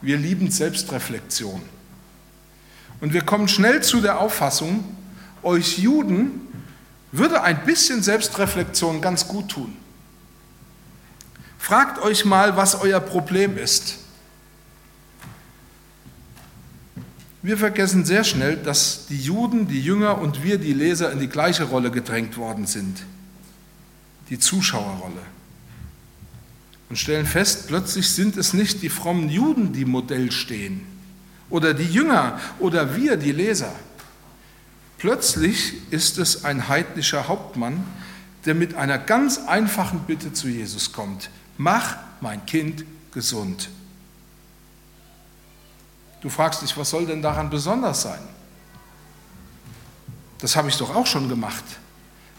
Wir 0.00 0.16
lieben 0.16 0.48
Selbstreflexion. 0.48 1.60
Und 3.00 3.12
wir 3.12 3.22
kommen 3.22 3.48
schnell 3.48 3.82
zu 3.82 4.00
der 4.00 4.20
Auffassung, 4.20 4.84
euch 5.42 5.78
Juden 5.78 6.40
würde 7.10 7.42
ein 7.42 7.64
bisschen 7.64 8.00
Selbstreflexion 8.00 9.00
ganz 9.00 9.26
gut 9.26 9.48
tun. 9.48 9.76
Fragt 11.58 12.00
euch 12.00 12.24
mal, 12.24 12.56
was 12.56 12.80
euer 12.80 13.00
Problem 13.00 13.58
ist. 13.58 13.98
Wir 17.42 17.56
vergessen 17.56 18.04
sehr 18.04 18.24
schnell, 18.24 18.56
dass 18.56 19.06
die 19.06 19.18
Juden, 19.18 19.68
die 19.68 19.80
Jünger 19.80 20.18
und 20.18 20.42
wir, 20.42 20.58
die 20.58 20.72
Leser, 20.72 21.12
in 21.12 21.20
die 21.20 21.28
gleiche 21.28 21.64
Rolle 21.64 21.90
gedrängt 21.90 22.36
worden 22.36 22.66
sind, 22.66 23.04
die 24.28 24.38
Zuschauerrolle. 24.38 25.22
Und 26.88 26.96
stellen 26.96 27.26
fest, 27.26 27.68
plötzlich 27.68 28.08
sind 28.10 28.36
es 28.36 28.54
nicht 28.54 28.82
die 28.82 28.88
frommen 28.88 29.28
Juden, 29.28 29.72
die 29.72 29.84
Modell 29.84 30.32
stehen, 30.32 30.80
oder 31.48 31.74
die 31.74 31.84
Jünger, 31.84 32.40
oder 32.58 32.96
wir, 32.96 33.16
die 33.16 33.32
Leser. 33.32 33.72
Plötzlich 34.98 35.74
ist 35.90 36.18
es 36.18 36.44
ein 36.44 36.68
heidnischer 36.68 37.28
Hauptmann, 37.28 37.84
der 38.46 38.54
mit 38.54 38.74
einer 38.74 38.98
ganz 38.98 39.38
einfachen 39.46 40.00
Bitte 40.00 40.32
zu 40.32 40.48
Jesus 40.48 40.92
kommt. 40.92 41.30
Mach 41.56 41.96
mein 42.20 42.44
Kind 42.46 42.84
gesund. 43.12 43.68
Du 46.20 46.28
fragst 46.28 46.62
dich, 46.62 46.76
was 46.76 46.90
soll 46.90 47.06
denn 47.06 47.22
daran 47.22 47.50
besonders 47.50 48.02
sein? 48.02 48.20
Das 50.40 50.56
habe 50.56 50.68
ich 50.68 50.76
doch 50.76 50.94
auch 50.94 51.06
schon 51.06 51.28
gemacht. 51.28 51.64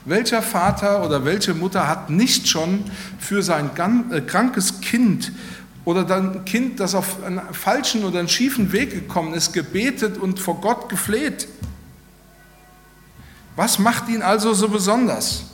Welcher 0.05 0.41
Vater 0.41 1.05
oder 1.05 1.25
welche 1.25 1.53
Mutter 1.53 1.87
hat 1.87 2.09
nicht 2.09 2.47
schon 2.47 2.85
für 3.19 3.43
sein 3.43 3.69
äh, 4.11 4.21
krankes 4.21 4.81
Kind 4.81 5.33
oder 5.85 6.09
ein 6.15 6.45
Kind, 6.45 6.79
das 6.79 6.95
auf 6.95 7.23
einen 7.23 7.41
falschen 7.53 8.03
oder 8.05 8.19
einen 8.19 8.29
schiefen 8.29 8.71
Weg 8.71 8.91
gekommen 8.91 9.33
ist, 9.33 9.53
gebetet 9.53 10.17
und 10.17 10.39
vor 10.39 10.61
Gott 10.61 10.89
gefleht? 10.89 11.47
Was 13.55 13.79
macht 13.79 14.07
ihn 14.07 14.21
also 14.21 14.53
so 14.53 14.69
besonders? 14.69 15.48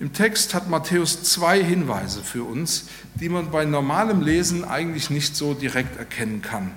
Im 0.00 0.14
Text 0.14 0.54
hat 0.54 0.70
Matthäus 0.70 1.22
zwei 1.24 1.62
Hinweise 1.62 2.22
für 2.22 2.42
uns, 2.42 2.86
die 3.16 3.28
man 3.28 3.50
bei 3.50 3.66
normalem 3.66 4.22
Lesen 4.22 4.64
eigentlich 4.64 5.10
nicht 5.10 5.36
so 5.36 5.52
direkt 5.52 5.98
erkennen 5.98 6.40
kann. 6.40 6.70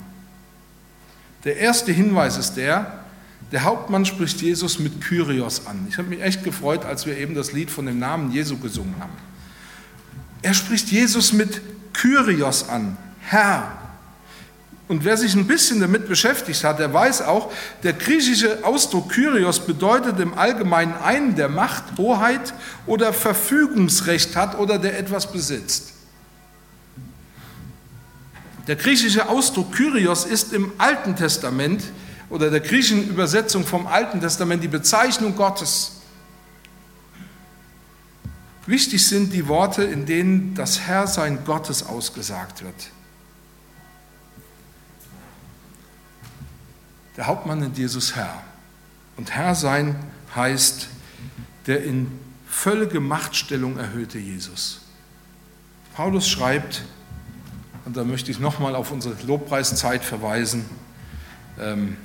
Der 1.46 1.56
erste 1.58 1.94
Hinweis 1.94 2.38
ist 2.38 2.56
der, 2.56 3.00
der 3.54 3.64
Hauptmann 3.64 4.06
spricht 4.06 4.42
Jesus 4.42 4.78
mit 4.78 5.00
Kyrios 5.00 5.68
an. 5.68 5.86
Ich 5.90 5.98
habe 5.98 6.10
mich 6.10 6.22
echt 6.22 6.44
gefreut, 6.44 6.84
als 6.84 7.06
wir 7.06 7.18
eben 7.18 7.34
das 7.34 7.54
Lied 7.54 7.72
von 7.72 7.86
dem 7.86 7.98
Namen 7.98 8.32
Jesu 8.32 8.58
gesungen 8.58 8.96
haben. 9.00 9.14
Er 10.42 10.54
spricht 10.54 10.90
Jesus 10.90 11.32
mit 11.32 11.62
Kyrios 11.94 12.68
an, 12.68 12.98
Herr. 13.22 13.83
Und 14.88 15.06
wer 15.06 15.16
sich 15.16 15.34
ein 15.36 15.48
bisschen 15.48 15.80
damit 15.80 16.10
beschäftigt 16.10 16.64
hat, 16.64 16.80
der 16.80 16.94
weiß 16.94 17.22
auch, 17.22 17.52
der 17.84 17.94
griechische 17.94 18.66
Ausdruck 18.66 19.10
Kyrios 19.10 19.60
bedeutet 19.62 20.20
im 20.20 20.34
Allgemeinen 20.38 20.94
einen, 20.94 21.36
der 21.36 21.48
Macht, 21.48 21.98
Hoheit 21.98 22.54
oder 22.86 23.14
Verfügungsrecht 23.14 24.36
hat 24.36 24.60
oder 24.60 24.78
der 24.78 25.00
etwas 25.00 25.32
besitzt. 25.32 25.94
Der 28.68 28.76
griechische 28.76 29.28
Ausdruck 29.30 29.72
Kyrios 29.74 30.26
ist 30.26 30.54
im 30.54 30.72
Alten 30.78 31.16
Testament 31.16 31.84
oder 32.30 32.50
der 32.50 32.60
griechischen 32.60 33.08
Übersetzung 33.10 33.66
vom 33.66 33.88
Alten 33.88 34.20
Testament 34.20 34.64
die 34.64 34.70
Bezeichnung 34.70 35.36
Gottes. 35.36 35.94
Wichtig 38.66 39.06
sind 39.06 39.34
die 39.34 39.48
Worte, 39.48 39.84
in 39.84 40.06
denen 40.06 40.56
das 40.56 40.82
Herrsein 40.82 41.40
Gottes 41.46 41.86
ausgesagt 41.86 42.64
wird. 42.64 42.90
Der 47.18 47.28
Hauptmann 47.28 47.60
nennt 47.60 47.78
Jesus 47.78 48.16
Herr. 48.16 48.44
Und 49.18 49.32
Herr 49.32 49.56
sein 49.56 49.96
heißt 50.36 50.88
der 51.68 51.84
in 51.84 52.12
völlige 52.48 53.00
Machtstellung 53.00 53.78
erhöhte 53.78 54.18
Jesus. 54.18 54.82
Paulus 55.96 56.28
schreibt, 56.28 56.84
und 57.86 57.96
da 57.96 58.04
möchte 58.04 58.32
ich 58.32 58.40
nochmal 58.40 58.76
auf 58.76 58.92
unsere 58.92 59.16
Lobpreiszeit 59.26 60.04
verweisen, 60.04 60.66
ähm, 61.60 61.98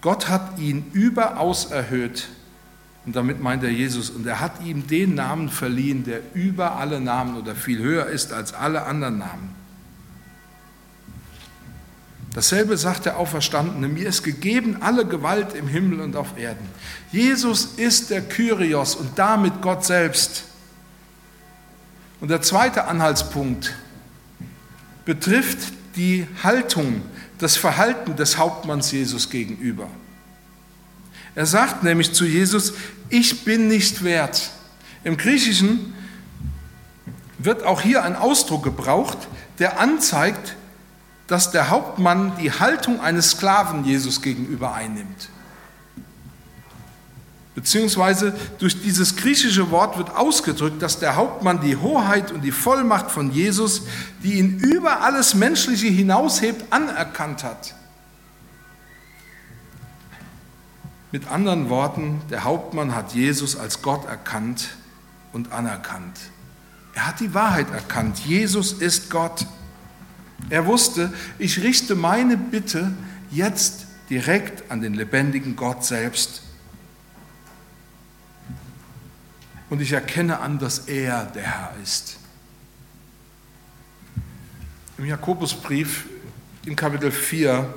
Gott 0.00 0.28
hat 0.28 0.58
ihn 0.58 0.90
überaus 0.92 1.66
erhöht, 1.66 2.28
und 3.06 3.16
damit 3.16 3.40
meint 3.40 3.62
er 3.62 3.70
Jesus, 3.70 4.10
und 4.10 4.26
er 4.26 4.40
hat 4.40 4.62
ihm 4.62 4.86
den 4.86 5.14
Namen 5.14 5.48
verliehen, 5.48 6.04
der 6.04 6.20
über 6.34 6.76
alle 6.76 7.00
Namen 7.00 7.36
oder 7.36 7.54
viel 7.54 7.78
höher 7.78 8.06
ist 8.06 8.32
als 8.32 8.52
alle 8.52 8.84
anderen 8.84 9.18
Namen 9.18 9.59
Dasselbe 12.32 12.76
sagt 12.76 13.06
der 13.06 13.16
Auferstandene, 13.16 13.88
mir 13.88 14.08
ist 14.08 14.22
gegeben 14.22 14.78
alle 14.80 15.04
Gewalt 15.04 15.54
im 15.54 15.66
Himmel 15.66 16.00
und 16.00 16.14
auf 16.14 16.38
Erden. 16.38 16.68
Jesus 17.10 17.64
ist 17.76 18.10
der 18.10 18.22
Kyrios 18.22 18.94
und 18.94 19.18
damit 19.18 19.60
Gott 19.62 19.84
selbst. 19.84 20.44
Und 22.20 22.30
der 22.30 22.40
zweite 22.40 22.84
Anhaltspunkt 22.84 23.74
betrifft 25.04 25.58
die 25.96 26.26
Haltung, 26.44 27.02
das 27.38 27.56
Verhalten 27.56 28.14
des 28.14 28.38
Hauptmanns 28.38 28.92
Jesus 28.92 29.30
gegenüber. 29.30 29.88
Er 31.34 31.46
sagt 31.46 31.82
nämlich 31.82 32.12
zu 32.12 32.24
Jesus, 32.24 32.74
ich 33.08 33.44
bin 33.44 33.66
nicht 33.66 34.04
wert. 34.04 34.50
Im 35.02 35.16
Griechischen 35.16 35.94
wird 37.38 37.64
auch 37.64 37.80
hier 37.80 38.04
ein 38.04 38.14
Ausdruck 38.14 38.62
gebraucht, 38.62 39.18
der 39.58 39.80
anzeigt, 39.80 40.56
dass 41.30 41.52
der 41.52 41.70
Hauptmann 41.70 42.32
die 42.40 42.50
Haltung 42.50 43.00
eines 43.00 43.30
Sklaven 43.30 43.84
Jesus 43.84 44.20
gegenüber 44.20 44.74
einnimmt. 44.74 45.28
Beziehungsweise 47.54 48.34
durch 48.58 48.82
dieses 48.82 49.14
griechische 49.14 49.70
Wort 49.70 49.96
wird 49.96 50.16
ausgedrückt, 50.16 50.82
dass 50.82 50.98
der 50.98 51.14
Hauptmann 51.14 51.60
die 51.60 51.76
Hoheit 51.76 52.32
und 52.32 52.40
die 52.40 52.50
Vollmacht 52.50 53.12
von 53.12 53.30
Jesus, 53.30 53.82
die 54.24 54.40
ihn 54.40 54.58
über 54.58 55.02
alles 55.02 55.36
Menschliche 55.36 55.86
hinaushebt, 55.86 56.72
anerkannt 56.72 57.44
hat. 57.44 57.76
Mit 61.12 61.30
anderen 61.30 61.70
Worten, 61.70 62.22
der 62.28 62.42
Hauptmann 62.42 62.96
hat 62.96 63.14
Jesus 63.14 63.56
als 63.56 63.82
Gott 63.82 64.04
erkannt 64.06 64.70
und 65.32 65.52
anerkannt. 65.52 66.18
Er 66.94 67.06
hat 67.06 67.20
die 67.20 67.34
Wahrheit 67.34 67.70
erkannt. 67.70 68.18
Jesus 68.18 68.72
ist 68.72 69.10
Gott. 69.10 69.46
Er 70.48 70.66
wusste, 70.66 71.12
ich 71.38 71.62
richte 71.62 71.94
meine 71.94 72.36
Bitte 72.36 72.92
jetzt 73.30 73.86
direkt 74.08 74.70
an 74.70 74.80
den 74.80 74.94
lebendigen 74.94 75.54
Gott 75.54 75.84
selbst. 75.84 76.42
Und 79.68 79.80
ich 79.80 79.92
erkenne 79.92 80.40
an, 80.40 80.58
dass 80.58 80.80
er 80.80 81.26
der 81.26 81.42
Herr 81.42 81.74
ist. 81.82 82.16
Im 84.98 85.06
Jakobusbrief 85.06 86.06
in 86.66 86.76
Kapitel 86.76 87.12
4 87.12 87.72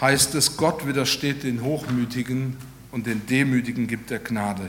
heißt 0.00 0.34
es, 0.34 0.56
Gott 0.56 0.86
widersteht 0.86 1.44
den 1.44 1.62
Hochmütigen 1.62 2.56
und 2.90 3.06
den 3.06 3.24
Demütigen 3.26 3.86
gibt 3.86 4.10
er 4.10 4.18
Gnade. 4.18 4.68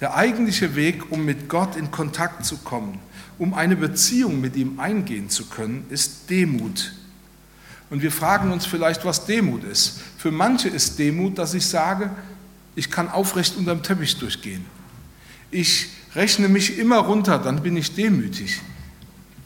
Der 0.00 0.14
eigentliche 0.14 0.74
Weg, 0.74 1.12
um 1.12 1.24
mit 1.24 1.48
Gott 1.48 1.76
in 1.76 1.90
Kontakt 1.90 2.44
zu 2.44 2.58
kommen, 2.58 2.98
um 3.38 3.54
eine 3.54 3.76
Beziehung 3.76 4.40
mit 4.40 4.56
ihm 4.56 4.80
eingehen 4.80 5.28
zu 5.28 5.46
können, 5.46 5.86
ist 5.90 6.30
Demut. 6.30 6.92
Und 7.90 8.02
wir 8.02 8.10
fragen 8.10 8.50
uns 8.50 8.66
vielleicht, 8.66 9.04
was 9.04 9.26
Demut 9.26 9.64
ist. 9.64 10.00
Für 10.18 10.30
manche 10.30 10.68
ist 10.68 10.98
Demut, 10.98 11.38
dass 11.38 11.54
ich 11.54 11.66
sage, 11.66 12.10
ich 12.74 12.90
kann 12.90 13.08
aufrecht 13.08 13.56
unterm 13.56 13.82
Teppich 13.82 14.18
durchgehen. 14.18 14.64
Ich 15.50 15.90
rechne 16.14 16.48
mich 16.48 16.78
immer 16.78 16.98
runter, 16.98 17.38
dann 17.38 17.62
bin 17.62 17.76
ich 17.76 17.94
demütig. 17.94 18.60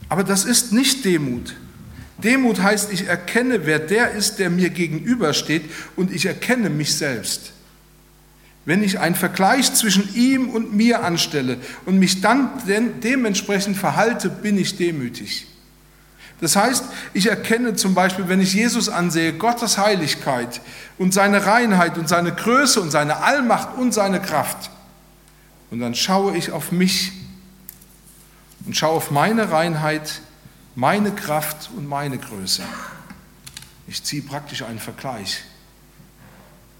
Aber 0.08 0.24
das 0.24 0.44
ist 0.44 0.72
nicht 0.72 1.04
Demut. 1.04 1.54
Demut 2.22 2.60
heißt, 2.62 2.92
ich 2.92 3.06
erkenne, 3.06 3.66
wer 3.66 3.78
der 3.78 4.12
ist, 4.12 4.38
der 4.38 4.50
mir 4.50 4.70
gegenübersteht 4.70 5.62
und 5.96 6.12
ich 6.12 6.26
erkenne 6.26 6.70
mich 6.70 6.94
selbst. 6.94 7.52
Wenn 8.64 8.82
ich 8.82 8.98
einen 8.98 9.14
Vergleich 9.14 9.72
zwischen 9.74 10.14
ihm 10.14 10.50
und 10.50 10.74
mir 10.74 11.02
anstelle 11.02 11.58
und 11.86 11.98
mich 11.98 12.20
dann 12.20 12.50
dementsprechend 13.02 13.76
verhalte, 13.76 14.28
bin 14.28 14.58
ich 14.58 14.76
demütig. 14.76 15.46
Das 16.40 16.56
heißt, 16.56 16.84
ich 17.12 17.26
erkenne 17.26 17.74
zum 17.76 17.94
Beispiel, 17.94 18.28
wenn 18.28 18.40
ich 18.40 18.54
Jesus 18.54 18.88
ansehe, 18.88 19.34
Gottes 19.34 19.76
Heiligkeit 19.76 20.60
und 20.98 21.12
seine 21.12 21.44
Reinheit 21.44 21.98
und 21.98 22.08
seine 22.08 22.32
Größe 22.32 22.80
und 22.80 22.90
seine 22.90 23.18
Allmacht 23.18 23.76
und 23.76 23.92
seine 23.92 24.20
Kraft. 24.20 24.70
Und 25.70 25.80
dann 25.80 25.94
schaue 25.94 26.36
ich 26.36 26.50
auf 26.50 26.72
mich 26.72 27.12
und 28.64 28.76
schaue 28.76 28.92
auf 28.92 29.10
meine 29.10 29.52
Reinheit, 29.52 30.20
meine 30.74 31.10
Kraft 31.12 31.70
und 31.76 31.86
meine 31.86 32.16
Größe. 32.16 32.62
Ich 33.86 34.02
ziehe 34.02 34.22
praktisch 34.22 34.62
einen 34.62 34.78
Vergleich. 34.78 35.42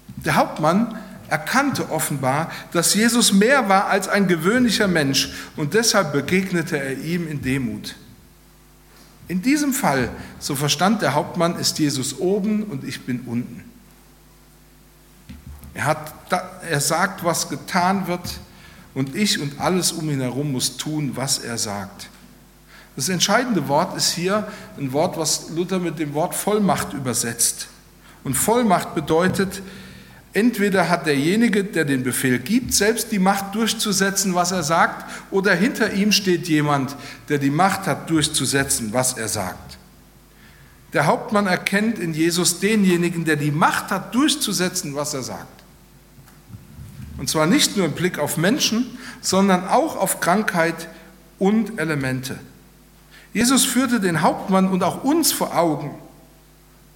Der 0.07 0.35
Hauptmann 0.35 0.97
erkannte 1.31 1.89
offenbar, 1.91 2.51
dass 2.73 2.93
Jesus 2.93 3.31
mehr 3.31 3.69
war 3.69 3.87
als 3.87 4.09
ein 4.09 4.27
gewöhnlicher 4.27 4.89
Mensch 4.89 5.31
und 5.55 5.73
deshalb 5.73 6.11
begegnete 6.11 6.77
er 6.77 6.97
ihm 6.97 7.27
in 7.27 7.41
Demut. 7.41 7.95
In 9.29 9.41
diesem 9.41 9.73
Fall, 9.73 10.09
so 10.39 10.55
verstand 10.55 11.01
der 11.01 11.13
Hauptmann, 11.13 11.57
ist 11.57 11.79
Jesus 11.79 12.19
oben 12.19 12.63
und 12.63 12.83
ich 12.83 13.05
bin 13.05 13.21
unten. 13.21 13.63
Er, 15.73 15.85
hat, 15.85 16.13
er 16.69 16.81
sagt, 16.81 17.23
was 17.23 17.47
getan 17.47 18.07
wird 18.07 18.39
und 18.93 19.15
ich 19.15 19.39
und 19.39 19.61
alles 19.61 19.93
um 19.93 20.09
ihn 20.09 20.19
herum 20.19 20.51
muss 20.51 20.75
tun, 20.75 21.11
was 21.15 21.39
er 21.39 21.57
sagt. 21.57 22.09
Das 22.97 23.07
entscheidende 23.07 23.69
Wort 23.69 23.95
ist 23.95 24.11
hier 24.11 24.49
ein 24.77 24.91
Wort, 24.91 25.17
was 25.17 25.49
Luther 25.51 25.79
mit 25.79 25.97
dem 25.97 26.13
Wort 26.13 26.35
Vollmacht 26.35 26.91
übersetzt. 26.91 27.69
Und 28.25 28.33
Vollmacht 28.33 28.95
bedeutet, 28.95 29.61
Entweder 30.33 30.87
hat 30.87 31.07
derjenige, 31.07 31.65
der 31.65 31.83
den 31.83 32.03
Befehl 32.03 32.39
gibt, 32.39 32.73
selbst 32.73 33.11
die 33.11 33.19
Macht 33.19 33.53
durchzusetzen, 33.53 34.33
was 34.33 34.51
er 34.51 34.63
sagt, 34.63 35.05
oder 35.29 35.53
hinter 35.53 35.91
ihm 35.91 36.13
steht 36.13 36.47
jemand, 36.47 36.95
der 37.27 37.37
die 37.37 37.49
Macht 37.49 37.85
hat 37.85 38.09
durchzusetzen, 38.09 38.93
was 38.93 39.13
er 39.13 39.27
sagt. 39.27 39.77
Der 40.93 41.05
Hauptmann 41.05 41.47
erkennt 41.47 41.99
in 41.99 42.13
Jesus 42.13 42.59
denjenigen, 42.59 43.25
der 43.25 43.35
die 43.35 43.51
Macht 43.51 43.91
hat 43.91 44.15
durchzusetzen, 44.15 44.95
was 44.95 45.13
er 45.13 45.23
sagt. 45.23 45.63
Und 47.17 47.29
zwar 47.29 47.45
nicht 47.45 47.75
nur 47.77 47.85
im 47.85 47.93
Blick 47.93 48.17
auf 48.17 48.37
Menschen, 48.37 48.97
sondern 49.21 49.67
auch 49.67 49.95
auf 49.95 50.21
Krankheit 50.21 50.87
und 51.39 51.77
Elemente. 51.79 52.39
Jesus 53.33 53.65
führte 53.65 53.99
den 53.99 54.21
Hauptmann 54.21 54.69
und 54.69 54.83
auch 54.83 55.03
uns 55.03 55.31
vor 55.31 55.57
Augen, 55.57 55.93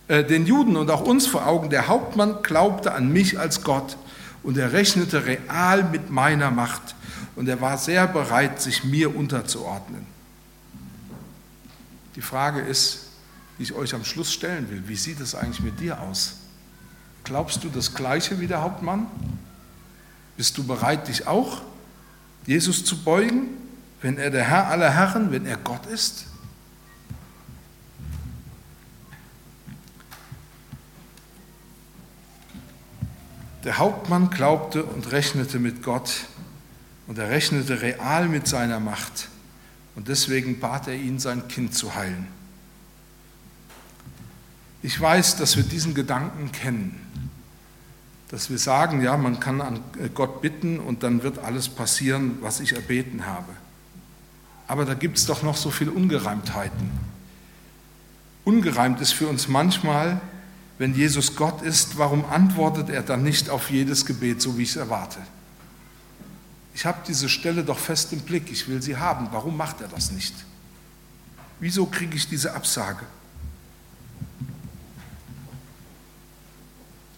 den 0.07 0.45
Juden 0.45 0.77
und 0.77 0.91
auch 0.91 1.01
uns 1.01 1.25
vor 1.25 1.47
Augen, 1.47 1.69
der 1.69 1.87
Hauptmann 1.87 2.43
glaubte 2.43 2.93
an 2.93 3.11
mich 3.11 3.39
als 3.39 3.63
Gott 3.63 3.97
und 4.43 4.57
er 4.57 4.71
rechnete 4.73 5.25
real 5.25 5.83
mit 5.83 6.11
meiner 6.11 6.51
Macht 6.51 6.95
und 7.35 7.49
er 7.49 7.59
war 7.59 7.77
sehr 7.77 8.07
bereit, 8.07 8.61
sich 8.61 8.83
mir 8.83 9.15
unterzuordnen. 9.15 10.05
Die 12.15 12.21
Frage 12.21 12.61
ist, 12.61 13.07
die 13.57 13.63
ich 13.63 13.73
euch 13.73 13.93
am 13.93 14.05
Schluss 14.05 14.31
stellen 14.31 14.69
will, 14.69 14.83
wie 14.87 14.95
sieht 14.95 15.19
es 15.19 15.33
eigentlich 15.33 15.61
mit 15.61 15.79
dir 15.79 15.99
aus? 16.01 16.35
Glaubst 17.23 17.63
du 17.63 17.69
das 17.69 17.95
Gleiche 17.95 18.39
wie 18.39 18.47
der 18.47 18.61
Hauptmann? 18.61 19.07
Bist 20.37 20.57
du 20.57 20.63
bereit, 20.63 21.07
dich 21.07 21.27
auch 21.27 21.61
Jesus 22.45 22.85
zu 22.85 23.03
beugen, 23.03 23.47
wenn 24.01 24.17
er 24.17 24.29
der 24.29 24.43
Herr 24.43 24.67
aller 24.67 24.91
Herren, 24.91 25.31
wenn 25.31 25.45
er 25.45 25.57
Gott 25.57 25.87
ist? 25.87 26.25
Der 33.65 33.79
Hauptmann 33.79 34.29
glaubte 34.29 34.83
und 34.83 35.11
rechnete 35.11 35.57
mit 35.57 35.81
Gott 35.81 36.27
und 37.07 37.17
er 37.17 37.29
rechnete 37.29 37.81
real 37.81 38.29
mit 38.29 38.47
seiner 38.47 38.79
Macht. 38.79 39.27
Und 39.95 40.07
deswegen 40.07 40.59
bat 40.59 40.87
er 40.87 40.93
ihn, 40.93 41.19
sein 41.19 41.47
Kind 41.47 41.73
zu 41.73 41.95
heilen. 41.95 42.27
Ich 44.83 45.01
weiß, 45.01 45.37
dass 45.37 45.57
wir 45.57 45.63
diesen 45.63 45.95
Gedanken 45.95 46.51
kennen, 46.51 47.01
dass 48.29 48.51
wir 48.51 48.59
sagen, 48.59 49.01
ja, 49.01 49.17
man 49.17 49.39
kann 49.39 49.61
an 49.61 49.79
Gott 50.13 50.43
bitten 50.43 50.79
und 50.79 51.01
dann 51.01 51.23
wird 51.23 51.39
alles 51.39 51.67
passieren, 51.67 52.37
was 52.41 52.59
ich 52.59 52.73
erbeten 52.73 53.25
habe. 53.25 53.51
Aber 54.67 54.85
da 54.85 54.93
gibt 54.93 55.17
es 55.17 55.25
doch 55.25 55.41
noch 55.41 55.57
so 55.57 55.71
viele 55.71 55.91
Ungereimtheiten. 55.91 56.91
Ungereimt 58.43 59.01
ist 59.01 59.13
für 59.13 59.27
uns 59.27 59.47
manchmal, 59.47 60.21
wenn 60.77 60.93
Jesus 60.93 61.35
Gott 61.35 61.61
ist, 61.61 61.97
warum 61.97 62.25
antwortet 62.25 62.89
er 62.89 63.01
dann 63.01 63.23
nicht 63.23 63.49
auf 63.49 63.69
jedes 63.69 64.05
Gebet, 64.05 64.41
so 64.41 64.57
wie 64.57 64.63
ich 64.63 64.71
es 64.71 64.75
erwarte? 64.75 65.19
Ich 66.73 66.85
habe 66.85 66.99
diese 67.07 67.29
Stelle 67.29 67.63
doch 67.63 67.79
fest 67.79 68.11
im 68.11 68.19
Blick, 68.19 68.51
ich 68.51 68.67
will 68.67 68.81
sie 68.81 68.97
haben. 68.97 69.29
Warum 69.31 69.55
macht 69.55 69.79
er 69.79 69.87
das 69.87 70.11
nicht? 70.11 70.33
Wieso 71.61 71.85
kriege 71.85 72.17
ich 72.17 72.27
diese 72.27 72.53
Absage? 72.53 73.05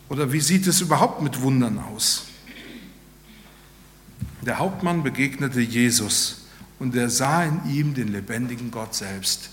Oder 0.10 0.32
wie 0.32 0.40
sieht 0.40 0.68
es 0.68 0.80
überhaupt 0.82 1.22
mit 1.22 1.42
Wundern 1.42 1.80
aus? 1.80 2.26
Der 4.46 4.60
Hauptmann 4.60 5.04
begegnete 5.04 5.60
Jesus 5.60 6.46
und 6.80 6.96
er 6.96 7.10
sah 7.10 7.44
in 7.44 7.70
ihm 7.70 7.94
den 7.96 8.10
lebendigen 8.10 8.72
Gott 8.72 8.94
selbst. 8.94 9.50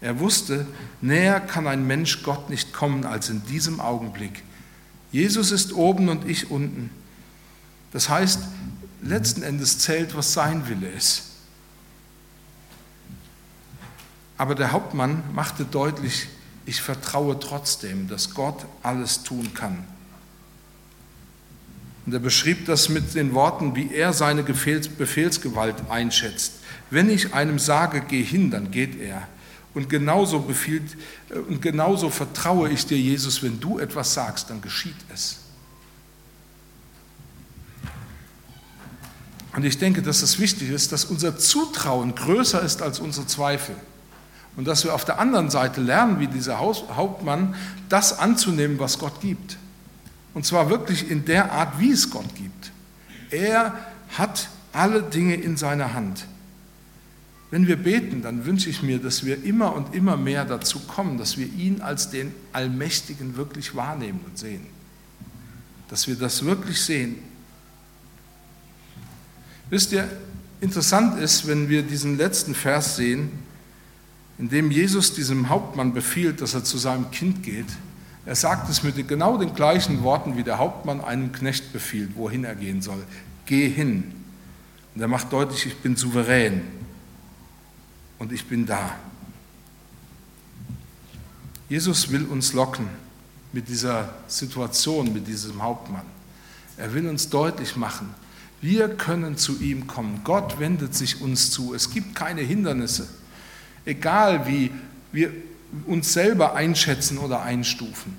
Er 0.00 0.18
wusste, 0.20 0.66
näher 1.00 1.40
kann 1.40 1.66
ein 1.66 1.86
Mensch 1.86 2.22
Gott 2.22 2.50
nicht 2.50 2.72
kommen 2.72 3.04
als 3.04 3.28
in 3.30 3.44
diesem 3.46 3.80
Augenblick. 3.80 4.42
Jesus 5.10 5.50
ist 5.50 5.72
oben 5.72 6.08
und 6.08 6.28
ich 6.28 6.50
unten. 6.50 6.90
Das 7.92 8.08
heißt, 8.08 8.40
letzten 9.02 9.42
Endes 9.42 9.78
zählt, 9.78 10.14
was 10.16 10.32
sein 10.32 10.68
Wille 10.68 10.88
ist. 10.88 11.22
Aber 14.36 14.54
der 14.54 14.72
Hauptmann 14.72 15.22
machte 15.32 15.64
deutlich, 15.64 16.28
ich 16.66 16.82
vertraue 16.82 17.38
trotzdem, 17.38 18.08
dass 18.08 18.34
Gott 18.34 18.66
alles 18.82 19.22
tun 19.22 19.54
kann. 19.54 19.84
Und 22.04 22.12
er 22.12 22.18
beschrieb 22.20 22.66
das 22.66 22.88
mit 22.88 23.14
den 23.14 23.34
Worten, 23.34 23.74
wie 23.74 23.92
er 23.92 24.12
seine 24.12 24.42
Befehlsgewalt 24.42 25.90
einschätzt. 25.90 26.52
Wenn 26.90 27.08
ich 27.08 27.34
einem 27.34 27.58
sage, 27.58 28.02
geh 28.06 28.22
hin, 28.22 28.50
dann 28.50 28.70
geht 28.70 29.00
er. 29.00 29.26
Und 29.76 29.90
genauso 29.90 30.40
befiehlt 30.40 30.96
äh, 31.28 31.34
und 31.34 31.60
genauso 31.60 32.08
vertraue 32.08 32.70
ich 32.70 32.86
dir, 32.86 32.96
Jesus, 32.98 33.42
wenn 33.42 33.60
du 33.60 33.78
etwas 33.78 34.14
sagst, 34.14 34.48
dann 34.48 34.62
geschieht 34.62 34.96
es. 35.12 35.36
Und 39.54 39.66
ich 39.66 39.76
denke, 39.76 40.00
dass 40.00 40.22
es 40.22 40.38
wichtig 40.38 40.70
ist, 40.70 40.92
dass 40.92 41.04
unser 41.04 41.36
Zutrauen 41.36 42.14
größer 42.14 42.62
ist 42.62 42.80
als 42.80 43.00
unsere 43.00 43.26
Zweifel. 43.26 43.74
Und 44.56 44.66
dass 44.66 44.82
wir 44.82 44.94
auf 44.94 45.04
der 45.04 45.18
anderen 45.18 45.50
Seite 45.50 45.82
lernen, 45.82 46.20
wie 46.20 46.26
dieser 46.26 46.58
Hauptmann, 46.58 47.54
das 47.90 48.18
anzunehmen, 48.18 48.78
was 48.78 48.98
Gott 48.98 49.20
gibt. 49.20 49.58
Und 50.32 50.46
zwar 50.46 50.70
wirklich 50.70 51.10
in 51.10 51.26
der 51.26 51.52
Art, 51.52 51.78
wie 51.78 51.90
es 51.90 52.08
Gott 52.08 52.34
gibt. 52.34 52.72
Er 53.30 53.74
hat 54.16 54.48
alle 54.72 55.02
Dinge 55.02 55.34
in 55.34 55.58
seiner 55.58 55.92
Hand. 55.92 56.24
Wenn 57.50 57.68
wir 57.68 57.76
beten, 57.76 58.22
dann 58.22 58.44
wünsche 58.44 58.68
ich 58.68 58.82
mir, 58.82 58.98
dass 58.98 59.24
wir 59.24 59.44
immer 59.44 59.74
und 59.74 59.94
immer 59.94 60.16
mehr 60.16 60.44
dazu 60.44 60.80
kommen, 60.80 61.16
dass 61.16 61.38
wir 61.38 61.46
ihn 61.46 61.80
als 61.80 62.10
den 62.10 62.34
Allmächtigen 62.52 63.36
wirklich 63.36 63.76
wahrnehmen 63.76 64.20
und 64.26 64.36
sehen. 64.36 64.66
Dass 65.88 66.08
wir 66.08 66.16
das 66.16 66.44
wirklich 66.44 66.80
sehen. 66.80 67.16
Wisst 69.70 69.92
ihr, 69.92 70.08
interessant 70.60 71.20
ist, 71.20 71.46
wenn 71.46 71.68
wir 71.68 71.82
diesen 71.82 72.16
letzten 72.16 72.54
Vers 72.54 72.96
sehen, 72.96 73.30
in 74.38 74.48
dem 74.48 74.70
Jesus 74.70 75.14
diesem 75.14 75.48
Hauptmann 75.48 75.94
befiehlt, 75.94 76.40
dass 76.40 76.54
er 76.54 76.64
zu 76.64 76.78
seinem 76.78 77.10
Kind 77.10 77.42
geht. 77.42 77.66
Er 78.26 78.34
sagt 78.34 78.68
es 78.68 78.82
mit 78.82 79.06
genau 79.06 79.38
den 79.38 79.54
gleichen 79.54 80.02
Worten, 80.02 80.36
wie 80.36 80.42
der 80.42 80.58
Hauptmann 80.58 81.00
einem 81.00 81.30
Knecht 81.30 81.72
befiehlt, 81.72 82.16
wohin 82.16 82.44
er 82.44 82.56
gehen 82.56 82.82
soll. 82.82 83.02
Geh 83.46 83.68
hin. 83.68 84.12
Und 84.94 85.00
er 85.00 85.08
macht 85.08 85.32
deutlich, 85.32 85.66
ich 85.66 85.76
bin 85.76 85.94
souverän 85.94 86.62
und 88.18 88.32
ich 88.32 88.46
bin 88.46 88.66
da. 88.66 88.96
Jesus 91.68 92.10
will 92.10 92.24
uns 92.24 92.52
locken 92.52 92.88
mit 93.52 93.68
dieser 93.68 94.14
Situation, 94.28 95.12
mit 95.12 95.26
diesem 95.26 95.62
Hauptmann. 95.62 96.04
Er 96.76 96.92
will 96.92 97.08
uns 97.08 97.28
deutlich 97.28 97.76
machen, 97.76 98.14
wir 98.60 98.88
können 98.88 99.36
zu 99.36 99.60
ihm 99.60 99.86
kommen. 99.86 100.22
Gott 100.24 100.58
wendet 100.58 100.94
sich 100.94 101.20
uns 101.20 101.50
zu. 101.50 101.74
Es 101.74 101.90
gibt 101.90 102.14
keine 102.14 102.40
Hindernisse. 102.40 103.08
Egal 103.84 104.46
wie 104.46 104.70
wir 105.12 105.30
uns 105.86 106.12
selber 106.12 106.54
einschätzen 106.54 107.18
oder 107.18 107.42
einstufen. 107.42 108.16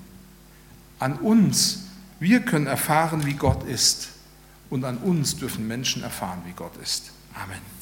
An 0.98 1.14
uns, 1.14 1.80
wir 2.20 2.40
können 2.40 2.66
erfahren, 2.66 3.26
wie 3.26 3.34
Gott 3.34 3.64
ist. 3.64 4.08
Und 4.70 4.84
an 4.84 4.98
uns 4.98 5.36
dürfen 5.36 5.66
Menschen 5.66 6.02
erfahren, 6.02 6.42
wie 6.46 6.52
Gott 6.52 6.76
ist. 6.82 7.10
Amen. 7.34 7.77